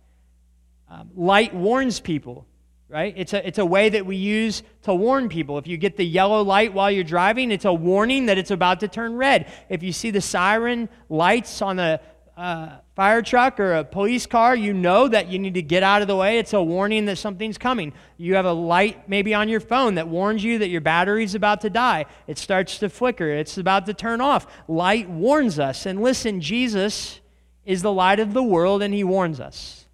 Um, 0.89 1.09
light 1.15 1.53
warns 1.53 1.99
people 1.99 2.47
right? 2.89 3.13
It's 3.15 3.33
a, 3.33 3.47
it's 3.47 3.59
a 3.59 3.65
way 3.65 3.89
that 3.89 4.05
we 4.05 4.15
use 4.15 4.63
to 4.83 4.93
warn 4.93 5.29
people. 5.29 5.59
If 5.59 5.67
you 5.67 5.77
get 5.77 5.95
the 5.95 6.05
yellow 6.05 6.41
light 6.41 6.73
while 6.73 6.89
you're 6.89 7.03
driving, 7.03 7.51
it's 7.51 7.65
a 7.65 7.73
warning 7.73 8.25
that 8.25 8.39
it's 8.39 8.51
about 8.51 8.79
to 8.79 8.87
turn 8.87 9.15
red. 9.15 9.51
If 9.69 9.83
you 9.83 9.93
see 9.93 10.09
the 10.09 10.21
siren 10.21 10.89
lights 11.07 11.61
on 11.61 11.77
a 11.77 12.01
uh, 12.35 12.77
fire 12.95 13.21
truck 13.21 13.59
or 13.59 13.73
a 13.73 13.83
police 13.83 14.25
car, 14.25 14.55
you 14.55 14.73
know 14.73 15.07
that 15.07 15.27
you 15.27 15.37
need 15.37 15.53
to 15.53 15.61
get 15.61 15.83
out 15.83 16.01
of 16.01 16.07
the 16.07 16.15
way. 16.15 16.39
It's 16.39 16.53
a 16.53 16.63
warning 16.63 17.05
that 17.05 17.17
something's 17.17 17.57
coming. 17.57 17.93
You 18.17 18.35
have 18.35 18.45
a 18.45 18.53
light 18.53 19.07
maybe 19.07 19.33
on 19.35 19.49
your 19.49 19.59
phone 19.59 19.95
that 19.95 20.07
warns 20.07 20.43
you 20.43 20.57
that 20.59 20.69
your 20.69 20.81
battery's 20.81 21.35
about 21.35 21.61
to 21.61 21.69
die. 21.69 22.05
It 22.27 22.37
starts 22.37 22.79
to 22.79 22.89
flicker, 22.89 23.29
it's 23.29 23.57
about 23.57 23.85
to 23.85 23.93
turn 23.93 24.19
off. 24.19 24.47
Light 24.67 25.09
warns 25.09 25.59
us. 25.59 25.85
And 25.85 26.01
listen, 26.01 26.41
Jesus 26.41 27.19
is 27.65 27.83
the 27.83 27.93
light 27.93 28.19
of 28.19 28.33
the 28.33 28.41
world 28.41 28.81
and 28.81 28.93
he 28.93 29.03
warns 29.03 29.39
us. 29.39 29.85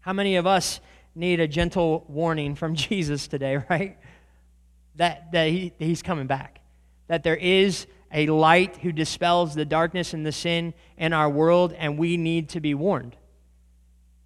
How 0.00 0.14
many 0.14 0.36
of 0.36 0.46
us 0.46 0.80
need 1.14 1.40
a 1.40 1.48
gentle 1.48 2.04
warning 2.08 2.54
from 2.54 2.74
Jesus 2.76 3.28
today, 3.28 3.62
right? 3.70 3.98
That, 4.96 5.32
that 5.32 5.48
he, 5.48 5.72
he's 5.78 6.02
coming 6.02 6.26
back. 6.26 6.60
That 7.06 7.22
there 7.22 7.36
is 7.36 7.86
a 8.12 8.26
light 8.26 8.76
who 8.78 8.92
dispels 8.92 9.54
the 9.54 9.64
darkness 9.64 10.14
and 10.14 10.24
the 10.24 10.32
sin 10.32 10.74
in 10.96 11.12
our 11.12 11.28
world, 11.28 11.72
and 11.72 11.98
we 11.98 12.16
need 12.16 12.50
to 12.50 12.60
be 12.60 12.74
warned. 12.74 13.16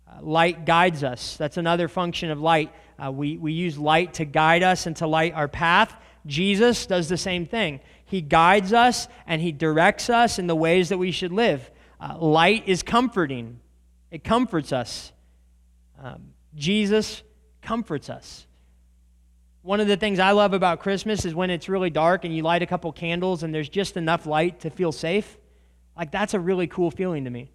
Uh, 0.08 0.22
light 0.22 0.64
guides 0.64 1.02
us. 1.02 1.36
That's 1.36 1.56
another 1.56 1.88
function 1.88 2.30
of 2.30 2.40
light. 2.40 2.72
Uh, 3.02 3.10
we, 3.10 3.36
we 3.36 3.52
use 3.52 3.78
light 3.78 4.14
to 4.14 4.24
guide 4.24 4.62
us 4.62 4.86
and 4.86 4.96
to 4.96 5.06
light 5.06 5.34
our 5.34 5.48
path. 5.48 5.94
Jesus 6.26 6.86
does 6.86 7.08
the 7.08 7.16
same 7.16 7.46
thing. 7.46 7.80
He 8.04 8.20
guides 8.20 8.72
us 8.72 9.08
and 9.26 9.40
he 9.40 9.52
directs 9.52 10.10
us 10.10 10.38
in 10.38 10.46
the 10.46 10.54
ways 10.54 10.90
that 10.90 10.98
we 10.98 11.10
should 11.10 11.32
live. 11.32 11.70
Uh, 12.00 12.16
light 12.18 12.68
is 12.68 12.82
comforting, 12.82 13.60
it 14.10 14.22
comforts 14.22 14.72
us. 14.72 15.12
Um, 16.02 16.34
Jesus 16.54 17.23
comforts 17.62 18.11
us. 18.11 18.47
One 19.62 19.80
of 19.80 19.87
the 19.87 19.97
things 19.97 20.18
I 20.18 20.32
love 20.32 20.54
about 20.54 20.80
Christmas 20.80 21.25
is 21.25 21.35
when 21.35 21.50
it's 21.50 21.68
really 21.68 21.90
dark 21.90 22.25
and 22.25 22.35
you 22.35 22.42
light 22.42 22.62
a 22.62 22.66
couple 22.66 22.90
candles 22.92 23.42
and 23.44 23.54
there's 23.54 23.68
just 23.68 23.97
enough 23.97 24.26
light 24.26 24.61
to 24.61 24.71
feel 24.71 24.90
safe. 24.90 25.38
Like, 25.97 26.11
that's 26.11 26.35
a 26.35 26.40
really 26.40 26.66
cool 26.66 26.90
feeling 26.90 27.25
to 27.25 27.30
me 27.30 27.50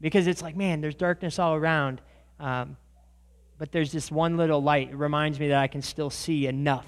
because 0.00 0.26
it's 0.26 0.40
like, 0.40 0.56
man, 0.56 0.80
there's 0.80 0.94
darkness 0.94 1.38
all 1.38 1.54
around, 1.54 2.00
um, 2.38 2.76
but 3.58 3.72
there's 3.72 3.92
this 3.92 4.10
one 4.10 4.38
little 4.38 4.62
light. 4.62 4.90
It 4.90 4.96
reminds 4.96 5.38
me 5.38 5.48
that 5.48 5.58
I 5.58 5.66
can 5.66 5.82
still 5.82 6.08
see 6.08 6.46
enough. 6.46 6.86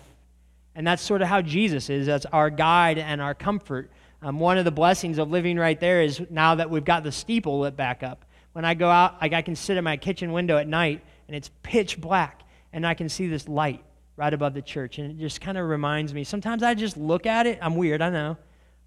And 0.74 0.86
that's 0.86 1.02
sort 1.02 1.20
of 1.20 1.28
how 1.28 1.42
Jesus 1.42 1.90
is 1.90 2.08
as 2.08 2.24
our 2.26 2.48
guide 2.48 2.96
and 2.96 3.20
our 3.20 3.34
comfort. 3.34 3.90
Um, 4.22 4.40
one 4.40 4.56
of 4.56 4.64
the 4.64 4.70
blessings 4.70 5.18
of 5.18 5.30
living 5.30 5.58
right 5.58 5.78
there 5.78 6.00
is 6.00 6.22
now 6.30 6.54
that 6.54 6.70
we've 6.70 6.84
got 6.84 7.02
the 7.02 7.12
steeple 7.12 7.60
lit 7.60 7.76
back 7.76 8.02
up. 8.02 8.24
When 8.52 8.64
I 8.64 8.72
go 8.72 8.88
out, 8.88 9.20
like 9.20 9.34
I 9.34 9.42
can 9.42 9.54
sit 9.54 9.76
at 9.76 9.84
my 9.84 9.98
kitchen 9.98 10.32
window 10.32 10.56
at 10.56 10.66
night 10.66 11.02
and 11.28 11.36
it's 11.36 11.50
pitch 11.62 12.00
black 12.00 12.42
and 12.72 12.86
I 12.86 12.94
can 12.94 13.08
see 13.08 13.26
this 13.26 13.48
light 13.48 13.82
right 14.16 14.32
above 14.32 14.54
the 14.54 14.62
church. 14.62 14.98
And 14.98 15.10
it 15.10 15.18
just 15.18 15.40
kind 15.40 15.58
of 15.58 15.68
reminds 15.68 16.14
me. 16.14 16.24
Sometimes 16.24 16.62
I 16.62 16.74
just 16.74 16.96
look 16.96 17.26
at 17.26 17.46
it. 17.46 17.58
I'm 17.62 17.76
weird, 17.76 18.02
I 18.02 18.10
know. 18.10 18.36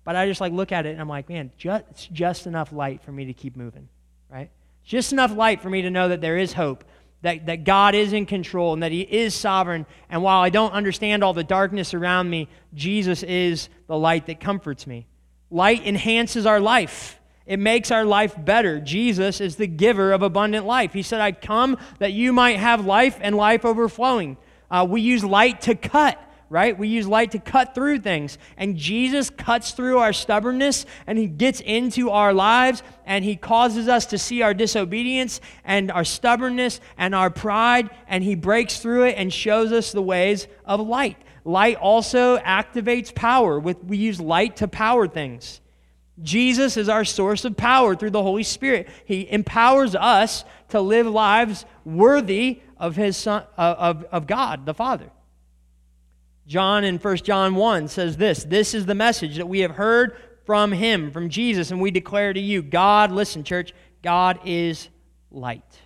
But 0.04 0.16
I 0.16 0.28
just 0.28 0.40
like 0.40 0.54
look 0.54 0.72
at 0.72 0.86
it 0.86 0.92
and 0.92 1.02
I'm 1.02 1.10
like, 1.10 1.30
man, 1.30 1.52
just, 1.58 1.84
it's 1.90 2.08
just 2.08 2.48
enough 2.48 2.72
light 2.72 3.02
for 3.04 3.12
me 3.12 3.26
to 3.26 3.34
keep 3.34 3.56
moving, 3.56 3.90
right? 4.30 4.52
Just 4.84 5.12
enough 5.12 5.36
light 5.36 5.62
for 5.62 5.70
me 5.70 5.82
to 5.82 5.90
know 5.90 6.10
that 6.10 6.22
there 6.22 6.38
is 6.38 6.54
hope, 6.54 6.84
that, 7.24 7.48
that 7.48 7.64
God 7.64 7.96
is 7.96 8.14
in 8.14 8.28
control 8.28 8.74
and 8.74 8.84
that 8.84 8.92
He 8.92 9.02
is 9.02 9.34
sovereign. 9.34 9.88
And 10.10 10.22
while 10.22 10.42
I 10.42 10.50
don't 10.50 10.74
understand 10.74 11.24
all 11.24 11.34
the 11.34 11.44
darkness 11.44 11.96
around 11.96 12.30
me, 12.30 12.48
Jesus 12.76 13.24
is 13.24 13.68
the 13.88 13.98
light 13.98 14.28
that 14.28 14.40
comforts 14.40 14.86
me. 14.86 15.08
Light 15.50 15.86
enhances 15.86 16.46
our 16.46 16.60
life. 16.60 17.20
It 17.46 17.60
makes 17.60 17.92
our 17.92 18.06
life 18.06 18.36
better. 18.38 18.80
Jesus 18.80 19.40
is 19.40 19.56
the 19.56 19.68
giver 19.68 20.12
of 20.12 20.24
abundant 20.24 20.66
life. 20.66 20.94
He 20.94 21.04
said, 21.04 21.22
I've 21.22 21.42
come 21.42 21.78
that 22.00 22.12
you 22.12 22.34
might 22.34 22.58
have 22.58 22.86
life 22.86 23.18
and 23.22 23.36
life 23.36 23.66
overflowing. 23.66 24.38
Uh, 24.70 24.86
we 24.90 25.02
use 25.02 25.24
light 25.24 25.62
to 25.62 25.76
cut, 25.76 26.20
right? 26.50 26.76
We 26.76 26.88
use 26.88 27.08
light 27.08 27.32
to 27.32 27.40
cut 27.40 27.76
through 27.76 28.00
things. 28.00 28.40
And 28.58 28.76
Jesus 28.76 29.30
cuts 29.30 29.72
through 29.72 30.00
our 30.00 30.12
stubbornness 30.12 30.88
and 31.06 31.20
he 31.20 31.28
gets 31.28 31.62
into 31.62 32.10
our 32.10 32.34
lives 32.34 32.82
and 33.06 33.24
he 33.24 33.36
causes 33.36 33.88
us 33.88 34.08
to 34.08 34.18
see 34.18 34.42
our 34.42 34.56
disobedience 34.56 35.40
and 35.64 35.92
our 35.92 36.04
stubbornness 36.04 36.82
and 36.98 37.14
our 37.14 37.30
pride 37.30 37.92
and 38.08 38.24
he 38.24 38.34
breaks 38.34 38.80
through 38.80 39.04
it 39.06 39.16
and 39.20 39.32
shows 39.32 39.72
us 39.72 39.92
the 39.92 40.02
ways 40.02 40.48
of 40.66 40.80
light. 40.80 41.18
Light 41.44 41.78
also 41.78 42.40
activates 42.40 43.14
power. 43.14 43.60
With, 43.60 43.84
we 43.84 43.98
use 43.98 44.20
light 44.20 44.56
to 44.58 44.68
power 44.68 45.08
things. 45.08 45.62
Jesus 46.22 46.78
is 46.78 46.88
our 46.88 47.04
source 47.04 47.44
of 47.44 47.58
power 47.58 47.96
through 47.96 48.12
the 48.12 48.24
Holy 48.24 48.44
Spirit. 48.44 48.88
He 49.06 49.30
empowers 49.30 49.96
us 49.96 50.46
to 50.70 50.80
live 50.80 51.08
lives 51.08 51.66
worthy 51.84 52.62
of 52.78 52.96
his 52.96 53.18
son, 53.18 53.44
uh, 53.58 53.76
of, 53.78 54.04
of 54.06 54.28
God 54.28 54.66
the 54.66 54.74
Father. 54.74 55.10
John 56.48 56.84
in 56.84 56.98
1 57.00 57.18
John 57.18 57.56
1 57.56 57.88
says 57.88 58.18
this 58.18 58.44
This 58.44 58.74
is 58.74 58.86
the 58.86 58.96
message 58.96 59.38
that 59.38 59.48
we 59.48 59.60
have 59.60 59.72
heard 59.72 60.16
from 60.46 60.72
him, 60.72 61.12
from 61.12 61.30
Jesus, 61.30 61.72
and 61.72 61.82
we 61.82 61.92
declare 61.92 62.32
to 62.32 62.40
you 62.40 62.62
God, 62.62 63.12
listen, 63.12 63.44
church, 63.44 63.74
God 64.02 64.40
is 64.46 64.90
light. 65.32 65.82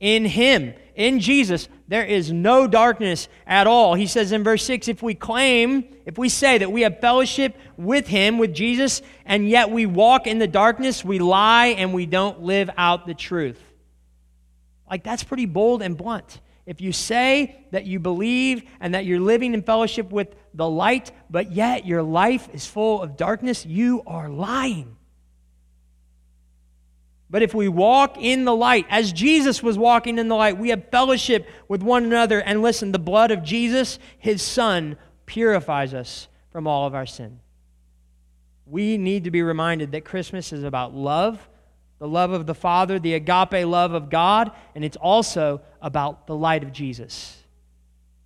In 0.00 0.24
him, 0.24 0.74
in 0.94 1.20
Jesus, 1.20 1.68
there 1.88 2.04
is 2.04 2.30
no 2.30 2.66
darkness 2.66 3.28
at 3.46 3.66
all. 3.66 3.94
He 3.94 4.06
says 4.06 4.32
in 4.32 4.44
verse 4.44 4.64
6 4.64 4.88
if 4.88 5.02
we 5.02 5.14
claim, 5.14 5.84
if 6.04 6.18
we 6.18 6.28
say 6.28 6.58
that 6.58 6.70
we 6.70 6.82
have 6.82 7.00
fellowship 7.00 7.56
with 7.76 8.06
him, 8.06 8.38
with 8.38 8.52
Jesus, 8.52 9.00
and 9.24 9.48
yet 9.48 9.70
we 9.70 9.86
walk 9.86 10.26
in 10.26 10.38
the 10.38 10.46
darkness, 10.46 11.04
we 11.04 11.18
lie 11.18 11.68
and 11.68 11.94
we 11.94 12.04
don't 12.04 12.42
live 12.42 12.70
out 12.76 13.06
the 13.06 13.14
truth. 13.14 13.60
Like, 14.90 15.02
that's 15.02 15.22
pretty 15.22 15.46
bold 15.46 15.82
and 15.82 15.96
blunt. 15.96 16.40
If 16.66 16.82
you 16.82 16.92
say 16.92 17.64
that 17.70 17.86
you 17.86 17.98
believe 17.98 18.62
and 18.78 18.94
that 18.94 19.06
you're 19.06 19.20
living 19.20 19.54
in 19.54 19.62
fellowship 19.62 20.12
with 20.12 20.34
the 20.52 20.68
light, 20.68 21.12
but 21.30 21.52
yet 21.52 21.86
your 21.86 22.02
life 22.02 22.48
is 22.52 22.66
full 22.66 23.00
of 23.00 23.16
darkness, 23.16 23.64
you 23.64 24.02
are 24.06 24.28
lying. 24.28 24.97
But 27.30 27.42
if 27.42 27.54
we 27.54 27.68
walk 27.68 28.16
in 28.18 28.44
the 28.44 28.54
light, 28.54 28.86
as 28.88 29.12
Jesus 29.12 29.62
was 29.62 29.76
walking 29.76 30.18
in 30.18 30.28
the 30.28 30.34
light, 30.34 30.58
we 30.58 30.70
have 30.70 30.88
fellowship 30.90 31.46
with 31.68 31.82
one 31.82 32.04
another. 32.04 32.40
And 32.40 32.62
listen, 32.62 32.92
the 32.92 32.98
blood 32.98 33.30
of 33.30 33.42
Jesus, 33.42 33.98
his 34.18 34.40
son, 34.40 34.96
purifies 35.26 35.92
us 35.92 36.28
from 36.50 36.66
all 36.66 36.86
of 36.86 36.94
our 36.94 37.04
sin. 37.04 37.40
We 38.64 38.96
need 38.96 39.24
to 39.24 39.30
be 39.30 39.42
reminded 39.42 39.92
that 39.92 40.04
Christmas 40.04 40.52
is 40.52 40.64
about 40.64 40.94
love 40.94 41.48
the 41.98 42.08
love 42.08 42.30
of 42.30 42.46
the 42.46 42.54
Father, 42.54 42.98
the 42.98 43.14
agape 43.14 43.66
love 43.66 43.92
of 43.92 44.08
God, 44.08 44.52
and 44.74 44.84
it's 44.84 44.96
also 44.96 45.60
about 45.82 46.26
the 46.26 46.36
light 46.36 46.62
of 46.62 46.72
Jesus. 46.72 47.36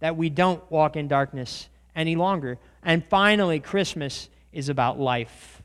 That 0.00 0.16
we 0.16 0.30
don't 0.30 0.62
walk 0.70 0.96
in 0.96 1.08
darkness 1.08 1.68
any 1.96 2.16
longer. 2.16 2.58
And 2.82 3.04
finally, 3.04 3.60
Christmas 3.60 4.28
is 4.52 4.68
about 4.68 5.00
life. 5.00 5.61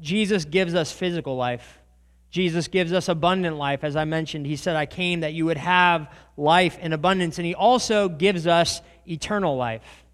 Jesus 0.00 0.44
gives 0.44 0.74
us 0.74 0.92
physical 0.92 1.36
life. 1.36 1.78
Jesus 2.30 2.68
gives 2.68 2.92
us 2.92 3.08
abundant 3.08 3.56
life. 3.56 3.82
As 3.82 3.96
I 3.96 4.04
mentioned, 4.04 4.46
he 4.46 4.56
said, 4.56 4.76
I 4.76 4.86
came 4.86 5.20
that 5.20 5.32
you 5.32 5.46
would 5.46 5.56
have 5.56 6.12
life 6.36 6.78
in 6.78 6.92
abundance. 6.92 7.38
And 7.38 7.46
he 7.46 7.54
also 7.54 8.08
gives 8.08 8.46
us 8.46 8.82
eternal 9.08 9.56
life 9.56 10.04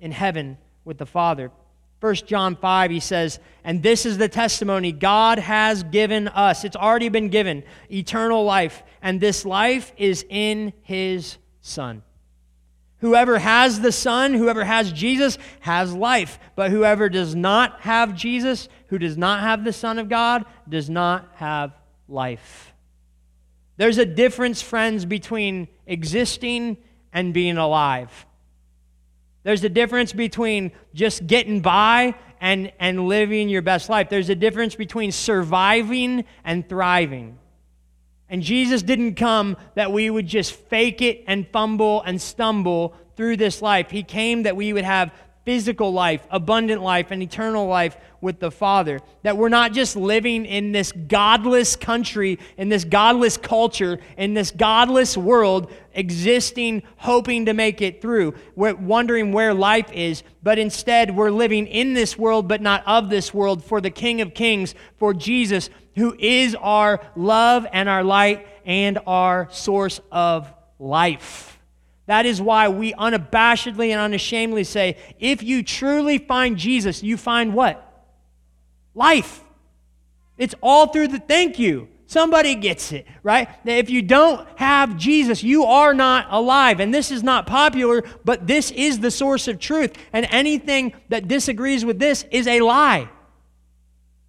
in 0.00 0.10
heaven 0.10 0.58
with 0.84 0.98
the 0.98 1.06
Father. 1.06 1.50
1 2.00 2.14
John 2.26 2.56
5, 2.56 2.90
he 2.90 2.98
says, 2.98 3.38
And 3.62 3.80
this 3.80 4.04
is 4.04 4.18
the 4.18 4.28
testimony 4.28 4.90
God 4.90 5.38
has 5.38 5.84
given 5.84 6.26
us. 6.26 6.64
It's 6.64 6.74
already 6.74 7.08
been 7.08 7.28
given 7.28 7.62
eternal 7.88 8.44
life, 8.44 8.82
and 9.00 9.20
this 9.20 9.44
life 9.44 9.92
is 9.96 10.26
in 10.28 10.72
his 10.82 11.38
Son. 11.60 12.02
Whoever 13.02 13.40
has 13.40 13.80
the 13.80 13.90
Son, 13.90 14.32
whoever 14.32 14.64
has 14.64 14.92
Jesus, 14.92 15.36
has 15.58 15.92
life. 15.92 16.38
But 16.54 16.70
whoever 16.70 17.08
does 17.08 17.34
not 17.34 17.80
have 17.80 18.14
Jesus, 18.14 18.68
who 18.86 18.98
does 18.98 19.18
not 19.18 19.40
have 19.40 19.64
the 19.64 19.72
Son 19.72 19.98
of 19.98 20.08
God, 20.08 20.44
does 20.68 20.88
not 20.88 21.28
have 21.34 21.72
life. 22.08 22.72
There's 23.76 23.98
a 23.98 24.06
difference, 24.06 24.62
friends, 24.62 25.04
between 25.04 25.66
existing 25.84 26.76
and 27.12 27.34
being 27.34 27.56
alive. 27.56 28.24
There's 29.42 29.64
a 29.64 29.68
difference 29.68 30.12
between 30.12 30.70
just 30.94 31.26
getting 31.26 31.60
by 31.60 32.14
and, 32.40 32.72
and 32.78 33.08
living 33.08 33.48
your 33.48 33.62
best 33.62 33.88
life. 33.88 34.10
There's 34.10 34.30
a 34.30 34.36
difference 34.36 34.76
between 34.76 35.10
surviving 35.10 36.24
and 36.44 36.68
thriving. 36.68 37.36
And 38.32 38.42
Jesus 38.42 38.82
didn't 38.82 39.16
come 39.16 39.58
that 39.74 39.92
we 39.92 40.08
would 40.08 40.26
just 40.26 40.54
fake 40.54 41.02
it 41.02 41.22
and 41.26 41.46
fumble 41.48 42.00
and 42.00 42.20
stumble 42.20 42.94
through 43.14 43.36
this 43.36 43.60
life. 43.60 43.90
He 43.90 44.02
came 44.02 44.44
that 44.44 44.56
we 44.56 44.72
would 44.72 44.84
have 44.84 45.12
physical 45.44 45.92
life, 45.92 46.26
abundant 46.30 46.80
life, 46.82 47.10
and 47.10 47.22
eternal 47.22 47.66
life 47.66 47.96
with 48.22 48.38
the 48.40 48.50
Father. 48.50 49.00
That 49.22 49.36
we're 49.36 49.50
not 49.50 49.72
just 49.72 49.96
living 49.96 50.46
in 50.46 50.72
this 50.72 50.92
godless 50.92 51.76
country, 51.76 52.38
in 52.56 52.70
this 52.70 52.84
godless 52.84 53.36
culture, 53.36 53.98
in 54.16 54.32
this 54.32 54.50
godless 54.50 55.14
world, 55.14 55.70
existing, 55.92 56.84
hoping 56.96 57.46
to 57.46 57.52
make 57.52 57.82
it 57.82 58.00
through, 58.00 58.34
we're 58.56 58.74
wondering 58.74 59.32
where 59.32 59.52
life 59.52 59.92
is, 59.92 60.22
but 60.42 60.58
instead 60.58 61.14
we're 61.14 61.30
living 61.30 61.66
in 61.66 61.92
this 61.92 62.16
world, 62.16 62.48
but 62.48 62.62
not 62.62 62.82
of 62.86 63.10
this 63.10 63.34
world, 63.34 63.62
for 63.62 63.80
the 63.80 63.90
King 63.90 64.20
of 64.22 64.32
Kings, 64.32 64.74
for 64.96 65.12
Jesus, 65.12 65.68
who 65.96 66.14
is 66.18 66.54
our 66.54 67.00
love 67.16 67.66
and 67.72 67.88
our 67.88 68.04
light 68.04 68.46
and 68.64 68.98
our 69.06 69.48
source 69.50 70.00
of 70.10 70.52
life. 70.78 71.58
That 72.06 72.26
is 72.26 72.42
why 72.42 72.68
we 72.68 72.92
unabashedly 72.92 73.90
and 73.90 74.00
unashamedly 74.00 74.64
say 74.64 74.96
if 75.18 75.42
you 75.42 75.62
truly 75.62 76.18
find 76.18 76.56
Jesus, 76.56 77.02
you 77.02 77.16
find 77.16 77.54
what? 77.54 77.88
Life. 78.94 79.42
It's 80.36 80.54
all 80.60 80.88
through 80.88 81.08
the 81.08 81.20
thank 81.20 81.58
you. 81.58 81.88
Somebody 82.06 82.56
gets 82.56 82.92
it, 82.92 83.06
right? 83.22 83.48
If 83.64 83.88
you 83.88 84.02
don't 84.02 84.46
have 84.56 84.98
Jesus, 84.98 85.42
you 85.42 85.64
are 85.64 85.94
not 85.94 86.26
alive. 86.28 86.78
And 86.78 86.92
this 86.92 87.10
is 87.10 87.22
not 87.22 87.46
popular, 87.46 88.04
but 88.22 88.46
this 88.46 88.70
is 88.70 89.00
the 89.00 89.10
source 89.10 89.48
of 89.48 89.58
truth. 89.58 89.96
And 90.12 90.26
anything 90.30 90.92
that 91.08 91.26
disagrees 91.26 91.86
with 91.86 91.98
this 91.98 92.26
is 92.30 92.46
a 92.46 92.60
lie. 92.60 93.08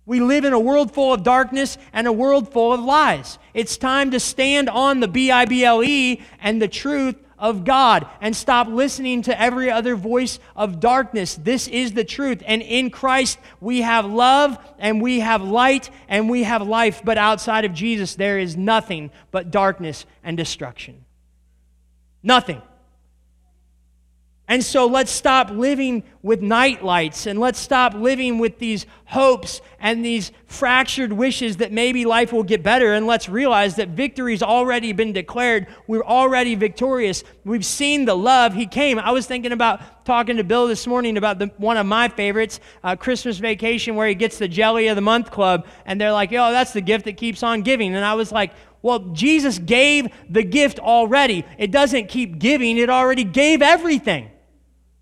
We 0.05 0.19
live 0.19 0.43
in 0.43 0.53
a 0.53 0.59
world 0.59 0.93
full 0.93 1.13
of 1.13 1.23
darkness 1.23 1.77
and 1.93 2.07
a 2.07 2.11
world 2.11 2.51
full 2.51 2.73
of 2.73 2.81
lies. 2.81 3.39
It's 3.53 3.77
time 3.77 4.11
to 4.11 4.19
stand 4.19 4.69
on 4.69 4.99
the 4.99 5.07
B 5.07 5.31
I 5.31 5.45
B 5.45 5.63
L 5.63 5.83
E 5.83 6.21
and 6.41 6.61
the 6.61 6.67
truth 6.67 7.15
of 7.39 7.65
God 7.65 8.07
and 8.21 8.35
stop 8.35 8.67
listening 8.67 9.21
to 9.23 9.39
every 9.39 9.69
other 9.69 9.95
voice 9.95 10.39
of 10.55 10.79
darkness. 10.79 11.35
This 11.35 11.67
is 11.67 11.93
the 11.93 12.03
truth. 12.03 12.41
And 12.45 12.61
in 12.61 12.89
Christ, 12.89 13.37
we 13.59 13.81
have 13.81 14.05
love 14.05 14.57
and 14.79 15.01
we 15.01 15.21
have 15.21 15.41
light 15.41 15.89
and 16.07 16.29
we 16.29 16.43
have 16.43 16.65
life. 16.67 17.01
But 17.03 17.17
outside 17.17 17.65
of 17.65 17.73
Jesus, 17.73 18.15
there 18.15 18.39
is 18.39 18.55
nothing 18.55 19.11
but 19.31 19.51
darkness 19.51 20.05
and 20.23 20.37
destruction. 20.37 21.03
Nothing. 22.21 22.61
And 24.47 24.63
so 24.63 24.87
let's 24.87 25.11
stop 25.11 25.49
living 25.49 26.03
with 26.21 26.41
night 26.41 26.83
lights 26.83 27.27
and 27.27 27.39
let's 27.39 27.59
stop 27.59 27.93
living 27.93 28.39
with 28.39 28.59
these 28.59 28.85
hopes 29.13 29.61
and 29.79 30.03
these 30.03 30.31
fractured 30.47 31.13
wishes 31.13 31.57
that 31.57 31.71
maybe 31.71 32.03
life 32.03 32.33
will 32.33 32.43
get 32.43 32.63
better. 32.63 32.93
And 32.93 33.05
let's 33.05 33.29
realize 33.29 33.75
that 33.75 33.89
victory's 33.89 34.41
already 34.41 34.91
been 34.91 35.13
declared. 35.13 35.67
We're 35.87 36.03
already 36.03 36.55
victorious. 36.55 37.23
We've 37.45 37.65
seen 37.65 38.05
the 38.05 38.15
love. 38.15 38.53
He 38.53 38.65
came. 38.65 38.97
I 38.97 39.11
was 39.11 39.27
thinking 39.27 39.51
about 39.51 40.03
talking 40.03 40.37
to 40.37 40.43
Bill 40.43 40.67
this 40.67 40.87
morning 40.87 41.17
about 41.17 41.37
the, 41.37 41.47
one 41.57 41.77
of 41.77 41.85
my 41.85 42.07
favorites, 42.07 42.59
uh, 42.83 42.95
Christmas 42.95 43.37
Vacation, 43.37 43.95
where 43.95 44.07
he 44.07 44.15
gets 44.15 44.39
the 44.39 44.47
Jelly 44.47 44.87
of 44.87 44.95
the 44.95 45.01
Month 45.01 45.29
Club. 45.29 45.67
And 45.85 46.01
they're 46.01 46.11
like, 46.11 46.31
yo, 46.31 46.51
that's 46.51 46.73
the 46.73 46.81
gift 46.81 47.05
that 47.05 47.17
keeps 47.17 47.43
on 47.43 47.61
giving. 47.61 47.95
And 47.95 48.03
I 48.03 48.15
was 48.15 48.31
like, 48.31 48.51
well, 48.81 48.99
Jesus 48.99 49.59
gave 49.59 50.07
the 50.29 50.43
gift 50.43 50.79
already. 50.79 51.45
It 51.57 51.71
doesn't 51.71 52.09
keep 52.09 52.39
giving, 52.39 52.77
it 52.77 52.89
already 52.89 53.23
gave 53.23 53.61
everything. 53.61 54.31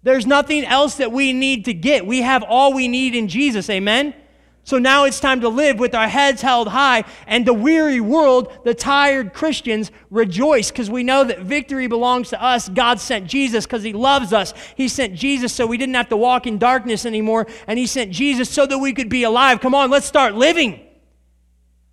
There's 0.03 0.25
nothing 0.25 0.65
else 0.65 0.95
that 0.95 1.11
we 1.11 1.31
need 1.33 1.65
to 1.65 1.73
get. 1.73 2.05
We 2.05 2.21
have 2.21 2.43
all 2.43 2.73
we 2.73 2.87
need 2.87 3.13
in 3.13 3.27
Jesus. 3.27 3.69
Amen? 3.69 4.15
So 4.63 4.77
now 4.77 5.05
it's 5.05 5.19
time 5.19 5.41
to 5.41 5.49
live 5.49 5.79
with 5.79 5.95
our 5.95 6.07
heads 6.07 6.41
held 6.41 6.67
high 6.67 7.03
and 7.25 7.45
the 7.45 7.53
weary 7.53 7.99
world, 7.99 8.51
the 8.63 8.75
tired 8.75 9.33
Christians, 9.33 9.91
rejoice 10.11 10.69
because 10.69 10.89
we 10.89 11.03
know 11.03 11.23
that 11.23 11.39
victory 11.39 11.87
belongs 11.87 12.29
to 12.29 12.41
us. 12.41 12.69
God 12.69 12.99
sent 12.99 13.27
Jesus 13.27 13.65
because 13.65 13.81
He 13.81 13.93
loves 13.93 14.33
us. 14.33 14.53
He 14.75 14.87
sent 14.87 15.15
Jesus 15.15 15.51
so 15.51 15.65
we 15.65 15.77
didn't 15.77 15.95
have 15.95 16.09
to 16.09 16.17
walk 16.17 16.45
in 16.45 16.59
darkness 16.59 17.05
anymore, 17.07 17.47
and 17.67 17.79
He 17.79 17.87
sent 17.87 18.11
Jesus 18.11 18.49
so 18.49 18.67
that 18.67 18.77
we 18.77 18.93
could 18.93 19.09
be 19.09 19.23
alive. 19.23 19.61
Come 19.61 19.73
on, 19.73 19.89
let's 19.89 20.05
start 20.05 20.35
living. 20.35 20.79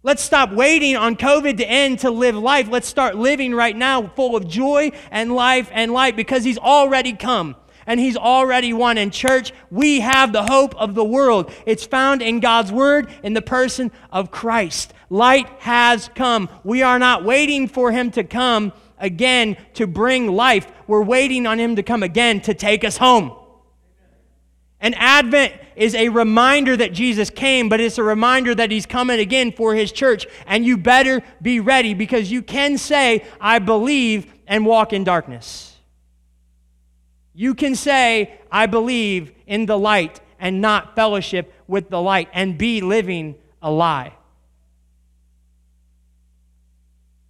Let's 0.02 0.22
stop 0.22 0.52
waiting 0.52 0.94
on 0.94 1.16
COVID 1.16 1.56
to 1.56 1.66
end 1.66 2.00
to 2.00 2.10
live 2.10 2.36
life. 2.36 2.68
Let's 2.68 2.86
start 2.86 3.16
living 3.16 3.54
right 3.54 3.76
now 3.76 4.08
full 4.08 4.36
of 4.36 4.46
joy 4.46 4.92
and 5.10 5.34
life 5.34 5.70
and 5.72 5.92
light 5.92 6.16
because 6.16 6.44
He's 6.44 6.58
already 6.58 7.14
come 7.14 7.56
and 7.88 7.98
He's 7.98 8.16
already 8.16 8.72
won. 8.72 8.98
In 8.98 9.10
church, 9.10 9.52
we 9.70 10.00
have 10.00 10.32
the 10.32 10.44
hope 10.44 10.76
of 10.76 10.94
the 10.94 11.02
world. 11.02 11.50
It's 11.66 11.84
found 11.84 12.22
in 12.22 12.38
God's 12.38 12.70
Word 12.70 13.10
in 13.24 13.32
the 13.32 13.42
person 13.42 13.90
of 14.12 14.30
Christ. 14.30 14.92
Light 15.10 15.48
has 15.60 16.08
come. 16.14 16.48
We 16.62 16.82
are 16.82 16.98
not 16.98 17.24
waiting 17.24 17.66
for 17.66 17.90
Him 17.90 18.12
to 18.12 18.22
come 18.22 18.72
again 18.98 19.56
to 19.74 19.86
bring 19.86 20.28
life. 20.28 20.70
We're 20.86 21.02
waiting 21.02 21.46
on 21.46 21.58
Him 21.58 21.76
to 21.76 21.82
come 21.82 22.02
again 22.02 22.42
to 22.42 22.54
take 22.54 22.84
us 22.84 22.98
home. 22.98 23.32
And 24.80 24.94
Advent 24.96 25.54
is 25.74 25.94
a 25.94 26.10
reminder 26.10 26.76
that 26.76 26.92
Jesus 26.92 27.30
came, 27.30 27.68
but 27.68 27.80
it's 27.80 27.98
a 27.98 28.02
reminder 28.02 28.54
that 28.54 28.70
He's 28.70 28.86
coming 28.86 29.18
again 29.18 29.50
for 29.50 29.74
His 29.74 29.92
church. 29.92 30.26
And 30.46 30.64
you 30.64 30.76
better 30.76 31.22
be 31.40 31.58
ready 31.58 31.94
because 31.94 32.30
you 32.30 32.42
can 32.42 32.76
say, 32.76 33.24
I 33.40 33.60
believe, 33.60 34.32
and 34.46 34.66
walk 34.66 34.92
in 34.92 35.04
darkness. 35.04 35.67
You 37.38 37.54
can 37.54 37.76
say, 37.76 38.36
I 38.50 38.66
believe 38.66 39.30
in 39.46 39.66
the 39.66 39.78
light 39.78 40.20
and 40.40 40.60
not 40.60 40.96
fellowship 40.96 41.54
with 41.68 41.88
the 41.88 42.02
light 42.02 42.28
and 42.32 42.58
be 42.58 42.80
living 42.80 43.36
a 43.62 43.70
lie. 43.70 44.12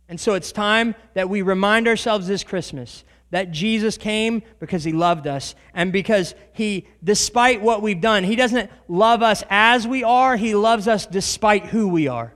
And 0.08 0.18
so 0.18 0.32
it's 0.32 0.50
time 0.50 0.94
that 1.12 1.28
we 1.28 1.42
remind 1.42 1.86
ourselves 1.86 2.26
this 2.26 2.42
Christmas 2.42 3.04
that 3.32 3.50
Jesus 3.50 3.98
came 3.98 4.40
because 4.60 4.82
he 4.82 4.92
loved 4.92 5.26
us 5.26 5.54
and 5.74 5.92
because 5.92 6.34
he, 6.54 6.88
despite 7.04 7.60
what 7.60 7.82
we've 7.82 8.00
done, 8.00 8.24
he 8.24 8.34
doesn't 8.34 8.70
love 8.88 9.22
us 9.22 9.44
as 9.50 9.86
we 9.86 10.04
are, 10.04 10.38
he 10.38 10.54
loves 10.54 10.88
us 10.88 11.04
despite 11.04 11.66
who 11.66 11.86
we 11.86 12.08
are. 12.08 12.32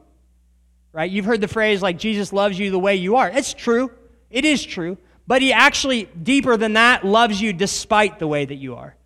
Right? 0.93 1.11
You've 1.11 1.25
heard 1.25 1.41
the 1.41 1.49
phrase 1.49 1.81
like 1.81 1.97
Jesus 1.97 2.35
loves 2.35 2.59
you 2.59 2.71
the 2.71 2.79
way 2.79 2.97
you 2.97 3.17
are. 3.17 3.31
It's 3.31 3.55
true. 3.55 3.91
It 4.31 4.45
is 4.45 4.63
true. 4.63 4.99
But 5.27 5.43
he 5.43 5.53
actually, 5.53 6.05
deeper 6.05 6.57
than 6.57 6.75
that, 6.75 7.05
loves 7.05 7.41
you 7.41 7.53
despite 7.53 8.19
the 8.19 8.27
way 8.27 8.45
that 8.45 8.57
you 8.57 8.75
are. 8.75 8.97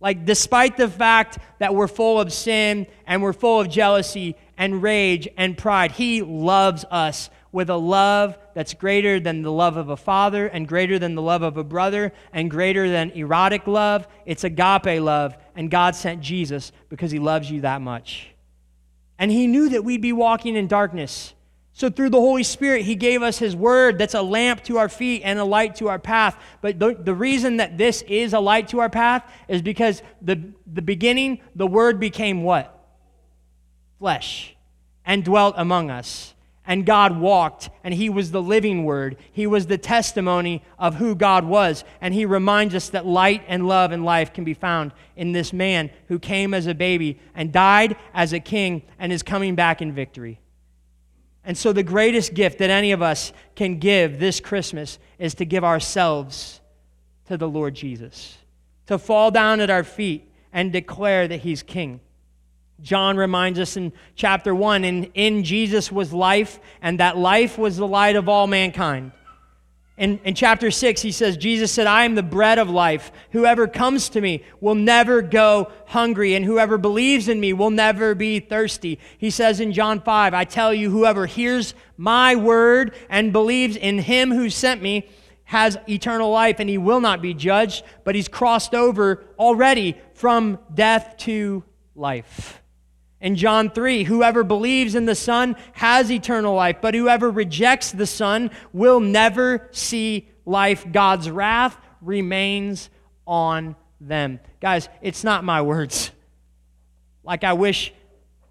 Like, 0.00 0.24
despite 0.24 0.76
the 0.76 0.88
fact 0.88 1.38
that 1.58 1.74
we're 1.74 1.88
full 1.88 2.20
of 2.20 2.32
sin 2.32 2.86
and 3.06 3.22
we're 3.22 3.34
full 3.34 3.60
of 3.60 3.68
jealousy 3.68 4.36
and 4.56 4.82
rage 4.82 5.28
and 5.36 5.56
pride, 5.56 5.92
he 5.92 6.22
loves 6.22 6.84
us 6.90 7.28
with 7.52 7.68
a 7.68 7.76
love 7.76 8.38
that's 8.54 8.74
greater 8.74 9.20
than 9.20 9.42
the 9.42 9.52
love 9.52 9.76
of 9.76 9.88
a 9.88 9.96
father 9.96 10.46
and 10.46 10.68
greater 10.68 10.98
than 10.98 11.14
the 11.14 11.22
love 11.22 11.42
of 11.42 11.56
a 11.56 11.64
brother 11.64 12.12
and 12.32 12.50
greater 12.50 12.88
than 12.88 13.10
erotic 13.10 13.66
love. 13.66 14.06
It's 14.24 14.44
agape 14.44 15.00
love. 15.02 15.36
And 15.56 15.70
God 15.70 15.94
sent 15.94 16.22
Jesus 16.22 16.72
because 16.88 17.10
he 17.10 17.18
loves 17.18 17.50
you 17.50 17.62
that 17.62 17.82
much. 17.82 18.30
And 19.18 19.30
he 19.30 19.46
knew 19.46 19.68
that 19.70 19.84
we'd 19.84 20.00
be 20.00 20.12
walking 20.12 20.56
in 20.56 20.66
darkness. 20.66 21.34
So, 21.80 21.88
through 21.88 22.10
the 22.10 22.20
Holy 22.20 22.42
Spirit, 22.42 22.82
He 22.82 22.94
gave 22.94 23.22
us 23.22 23.38
His 23.38 23.56
Word 23.56 23.96
that's 23.96 24.12
a 24.12 24.20
lamp 24.20 24.62
to 24.64 24.76
our 24.76 24.90
feet 24.90 25.22
and 25.24 25.38
a 25.38 25.46
light 25.46 25.76
to 25.76 25.88
our 25.88 25.98
path. 25.98 26.38
But 26.60 26.78
the, 26.78 26.94
the 26.94 27.14
reason 27.14 27.56
that 27.56 27.78
this 27.78 28.02
is 28.02 28.34
a 28.34 28.38
light 28.38 28.68
to 28.68 28.80
our 28.80 28.90
path 28.90 29.24
is 29.48 29.62
because 29.62 30.02
the, 30.20 30.52
the 30.70 30.82
beginning, 30.82 31.40
the 31.56 31.66
Word 31.66 31.98
became 31.98 32.42
what? 32.42 32.78
Flesh 33.98 34.54
and 35.06 35.24
dwelt 35.24 35.54
among 35.56 35.90
us. 35.90 36.34
And 36.66 36.84
God 36.84 37.18
walked, 37.18 37.70
and 37.82 37.94
He 37.94 38.10
was 38.10 38.30
the 38.30 38.42
living 38.42 38.84
Word. 38.84 39.16
He 39.32 39.46
was 39.46 39.66
the 39.66 39.78
testimony 39.78 40.62
of 40.78 40.96
who 40.96 41.14
God 41.14 41.46
was. 41.46 41.82
And 42.02 42.12
He 42.12 42.26
reminds 42.26 42.74
us 42.74 42.90
that 42.90 43.06
light 43.06 43.42
and 43.48 43.66
love 43.66 43.90
and 43.90 44.04
life 44.04 44.34
can 44.34 44.44
be 44.44 44.52
found 44.52 44.92
in 45.16 45.32
this 45.32 45.50
man 45.50 45.88
who 46.08 46.18
came 46.18 46.52
as 46.52 46.66
a 46.66 46.74
baby 46.74 47.18
and 47.34 47.50
died 47.50 47.96
as 48.12 48.34
a 48.34 48.38
king 48.38 48.82
and 48.98 49.14
is 49.14 49.22
coming 49.22 49.54
back 49.54 49.80
in 49.80 49.92
victory. 49.94 50.40
And 51.44 51.56
so, 51.56 51.72
the 51.72 51.82
greatest 51.82 52.34
gift 52.34 52.58
that 52.58 52.70
any 52.70 52.92
of 52.92 53.02
us 53.02 53.32
can 53.54 53.78
give 53.78 54.18
this 54.18 54.40
Christmas 54.40 54.98
is 55.18 55.34
to 55.34 55.44
give 55.44 55.64
ourselves 55.64 56.60
to 57.26 57.36
the 57.36 57.48
Lord 57.48 57.74
Jesus, 57.74 58.36
to 58.86 58.98
fall 58.98 59.30
down 59.30 59.60
at 59.60 59.70
our 59.70 59.84
feet 59.84 60.30
and 60.52 60.72
declare 60.72 61.26
that 61.28 61.40
He's 61.40 61.62
King. 61.62 62.00
John 62.82 63.16
reminds 63.16 63.58
us 63.58 63.76
in 63.76 63.92
chapter 64.16 64.54
1 64.54 64.84
in, 64.84 65.04
in 65.14 65.44
Jesus 65.44 65.92
was 65.92 66.12
life, 66.12 66.58
and 66.80 66.98
that 67.00 67.16
life 67.16 67.58
was 67.58 67.76
the 67.76 67.86
light 67.86 68.16
of 68.16 68.28
all 68.28 68.46
mankind. 68.46 69.12
In, 70.00 70.18
in 70.24 70.34
chapter 70.34 70.70
6, 70.70 71.02
he 71.02 71.12
says, 71.12 71.36
Jesus 71.36 71.70
said, 71.70 71.86
I 71.86 72.04
am 72.04 72.14
the 72.14 72.22
bread 72.22 72.58
of 72.58 72.70
life. 72.70 73.12
Whoever 73.32 73.68
comes 73.68 74.08
to 74.08 74.22
me 74.22 74.42
will 74.58 74.74
never 74.74 75.20
go 75.20 75.70
hungry, 75.88 76.34
and 76.34 76.42
whoever 76.42 76.78
believes 76.78 77.28
in 77.28 77.38
me 77.38 77.52
will 77.52 77.68
never 77.68 78.14
be 78.14 78.40
thirsty. 78.40 78.98
He 79.18 79.28
says 79.28 79.60
in 79.60 79.74
John 79.74 80.00
5, 80.00 80.32
I 80.32 80.44
tell 80.44 80.72
you, 80.72 80.90
whoever 80.90 81.26
hears 81.26 81.74
my 81.98 82.34
word 82.34 82.94
and 83.10 83.30
believes 83.30 83.76
in 83.76 83.98
him 83.98 84.30
who 84.30 84.48
sent 84.48 84.80
me 84.80 85.06
has 85.44 85.76
eternal 85.86 86.30
life, 86.30 86.60
and 86.60 86.70
he 86.70 86.78
will 86.78 87.00
not 87.00 87.20
be 87.20 87.34
judged, 87.34 87.84
but 88.02 88.14
he's 88.14 88.28
crossed 88.28 88.74
over 88.74 89.22
already 89.38 89.98
from 90.14 90.58
death 90.72 91.14
to 91.18 91.62
life. 91.94 92.59
In 93.20 93.36
John 93.36 93.70
3, 93.70 94.04
whoever 94.04 94.42
believes 94.42 94.94
in 94.94 95.04
the 95.04 95.14
Son 95.14 95.56
has 95.72 96.10
eternal 96.10 96.54
life, 96.54 96.76
but 96.80 96.94
whoever 96.94 97.30
rejects 97.30 97.92
the 97.92 98.06
Son 98.06 98.50
will 98.72 99.00
never 99.00 99.68
see 99.72 100.28
life. 100.46 100.86
God's 100.90 101.30
wrath 101.30 101.76
remains 102.00 102.88
on 103.26 103.76
them. 104.00 104.40
Guys, 104.60 104.88
it's 105.02 105.22
not 105.22 105.44
my 105.44 105.60
words. 105.60 106.10
Like 107.22 107.44
I 107.44 107.52
wish 107.52 107.92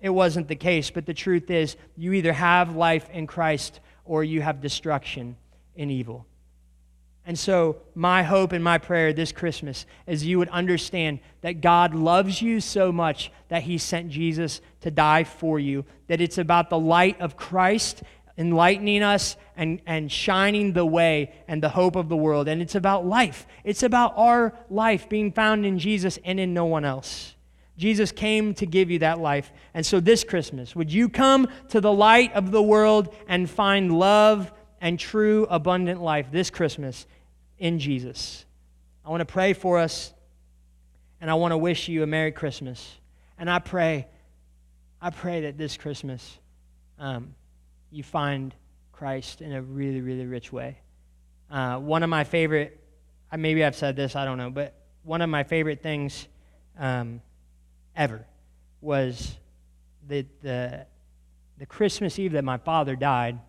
it 0.02 0.10
wasn't 0.10 0.48
the 0.48 0.56
case, 0.56 0.92
but 0.92 1.06
the 1.06 1.14
truth 1.14 1.50
is, 1.50 1.76
you 1.98 2.14
either 2.14 2.32
have 2.32 2.76
life 2.76 3.10
in 3.10 3.26
Christ 3.26 3.80
or 4.06 4.24
you 4.24 4.42
have 4.42 4.62
destruction 4.62 5.36
in 5.76 5.90
evil. 5.90 6.26
And 7.26 7.38
so, 7.38 7.78
my 7.94 8.24
hope 8.24 8.54
and 8.54 8.64
my 8.64 8.80
prayer 8.80 9.14
this 9.14 9.32
Christmas 9.32 9.86
is 10.08 10.26
you 10.26 10.40
would 10.40 10.50
understand 10.50 11.20
that 11.42 11.62
God 11.62 11.94
loves 11.94 12.42
you 12.42 12.60
so 12.60 12.92
much 12.92 13.32
that 13.50 13.64
He 13.64 13.78
sent 13.78 14.10
Jesus 14.10 14.62
to 14.82 14.90
die 14.90 15.24
for 15.24 15.60
you, 15.60 15.86
that 16.08 16.22
it's 16.22 16.38
about 16.38 16.70
the 16.70 16.80
light 16.80 17.22
of 17.22 17.38
Christ 17.38 18.02
enlightening 18.40 19.04
us 19.04 19.36
and, 19.58 19.82
and 19.86 20.10
shining 20.10 20.72
the 20.72 20.86
way 20.86 21.34
and 21.48 21.62
the 21.62 21.70
hope 21.70 21.98
of 21.98 22.08
the 22.08 22.16
world. 22.16 22.48
And 22.48 22.62
it's 22.62 22.76
about 22.76 23.06
life, 23.06 23.46
it's 23.64 23.84
about 23.84 24.14
our 24.16 24.58
life 24.70 25.10
being 25.10 25.32
found 25.32 25.66
in 25.66 25.78
Jesus 25.78 26.18
and 26.24 26.40
in 26.40 26.54
no 26.54 26.66
one 26.66 26.86
else. 26.86 27.36
Jesus 27.78 28.12
came 28.12 28.54
to 28.56 28.66
give 28.66 28.90
you 28.92 29.00
that 29.00 29.20
life. 29.20 29.54
And 29.74 29.86
so 29.86 30.00
this 30.00 30.24
Christmas, 30.24 30.76
would 30.76 30.92
you 30.92 31.08
come 31.08 31.48
to 31.70 31.80
the 31.80 31.94
light 31.94 32.34
of 32.34 32.52
the 32.52 32.62
world 32.62 33.16
and 33.28 33.50
find 33.50 33.98
love 33.98 34.52
and 34.82 35.00
true 35.00 35.48
abundant 35.50 36.02
life 36.02 36.28
this 36.32 36.50
Christmas 36.50 37.06
in 37.58 37.80
Jesus? 37.80 38.46
I 39.06 39.10
want 39.10 39.22
to 39.22 39.26
pray 39.26 39.54
for 39.54 39.80
us, 39.80 40.14
and 41.22 41.30
I 41.30 41.34
want 41.36 41.52
to 41.52 41.58
wish 41.58 41.88
you 41.88 42.04
a 42.04 42.08
Merry 42.08 42.32
Christmas. 42.32 42.96
And 43.38 43.50
I 43.50 43.60
pray, 43.60 44.08
I 45.02 45.10
pray 45.10 45.42
that 45.42 45.58
this 45.58 45.78
Christmas 45.78 46.38
um, 47.00 47.34
you 47.92 48.04
find 48.04 48.54
Christ 48.92 49.42
in 49.42 49.54
a 49.54 49.62
really, 49.62 50.02
really 50.02 50.26
rich 50.26 50.52
way. 50.52 50.78
Uh, 51.50 51.80
one 51.80 52.04
of 52.04 52.10
my 52.10 52.24
favorite, 52.24 52.80
maybe 53.36 53.64
I've 53.64 53.76
said 53.76 53.96
this, 53.96 54.16
I 54.16 54.26
don't 54.26 54.38
know, 54.38 54.50
but 54.50 54.76
one 55.04 55.22
of 55.22 55.30
my 55.30 55.44
favorite 55.44 55.82
things 55.82 56.28
um, 56.78 57.22
ever 57.96 58.26
was 58.82 59.36
the, 60.08 60.26
the, 60.42 60.86
the 61.58 61.66
Christmas 61.66 62.20
Eve 62.20 62.34
that 62.34 62.44
my 62.44 62.58
father 62.58 62.96
died, 62.96 63.40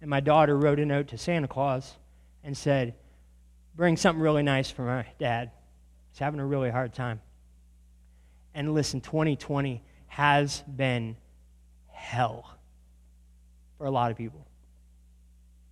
and 0.00 0.08
my 0.08 0.20
daughter 0.20 0.56
wrote 0.56 0.80
a 0.80 0.86
note 0.86 1.08
to 1.08 1.18
Santa 1.18 1.48
Claus 1.48 1.96
and 2.42 2.56
said, 2.56 2.94
Bring 3.76 3.96
something 3.96 4.22
really 4.22 4.42
nice 4.42 4.70
for 4.70 4.82
my 4.82 5.06
dad. 5.18 5.50
He's 6.10 6.18
having 6.18 6.40
a 6.40 6.46
really 6.46 6.70
hard 6.70 6.92
time. 6.92 7.20
And 8.54 8.74
listen, 8.74 9.00
2020 9.00 9.82
has 10.08 10.62
been 10.62 11.16
hell 11.88 12.58
for 13.78 13.86
a 13.86 13.90
lot 13.90 14.10
of 14.10 14.16
people. 14.16 14.44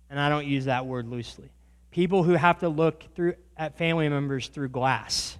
And 0.09 0.19
I 0.19 0.29
don't 0.29 0.47
use 0.47 0.65
that 0.65 0.85
word 0.85 1.07
loosely. 1.07 1.49
People 1.91 2.23
who 2.23 2.33
have 2.33 2.59
to 2.59 2.69
look 2.69 3.03
through 3.15 3.35
at 3.57 3.77
family 3.77 4.07
members 4.07 4.47
through 4.47 4.69
glass, 4.69 5.37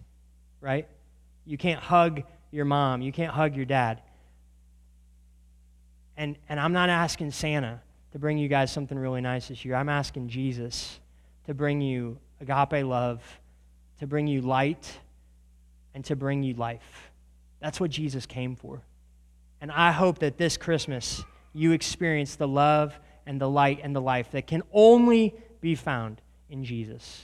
right? 0.61 0.87
You 1.45 1.57
can't 1.57 1.79
hug 1.79 2.23
your 2.51 2.65
mom, 2.65 3.01
you 3.01 3.11
can't 3.11 3.31
hug 3.31 3.55
your 3.55 3.65
dad. 3.65 4.01
And, 6.17 6.35
and 6.49 6.59
I'm 6.59 6.73
not 6.73 6.89
asking 6.89 7.31
Santa 7.31 7.81
to 8.11 8.19
bring 8.19 8.37
you 8.37 8.47
guys 8.47 8.71
something 8.71 8.97
really 8.97 9.21
nice 9.21 9.47
this 9.49 9.63
year. 9.63 9.75
I'm 9.75 9.89
asking 9.89 10.29
Jesus 10.29 10.99
to 11.45 11.53
bring 11.53 11.81
you 11.81 12.17
agape 12.41 12.85
love, 12.85 13.21
to 13.99 14.07
bring 14.07 14.27
you 14.27 14.41
light, 14.41 14.99
and 15.93 16.03
to 16.05 16.15
bring 16.15 16.43
you 16.43 16.53
life. 16.53 17.11
That's 17.59 17.79
what 17.79 17.91
Jesus 17.91 18.25
came 18.25 18.55
for. 18.55 18.81
And 19.61 19.71
I 19.71 19.91
hope 19.91 20.19
that 20.19 20.37
this 20.37 20.57
Christmas 20.57 21.23
you 21.53 21.71
experience 21.71 22.35
the 22.35 22.47
love 22.47 22.97
and 23.25 23.41
the 23.41 23.49
light 23.49 23.79
and 23.83 23.95
the 23.95 24.01
life 24.01 24.31
that 24.31 24.47
can 24.47 24.63
only 24.71 25.35
be 25.61 25.75
found 25.75 26.21
in 26.49 26.63
Jesus. 26.63 27.23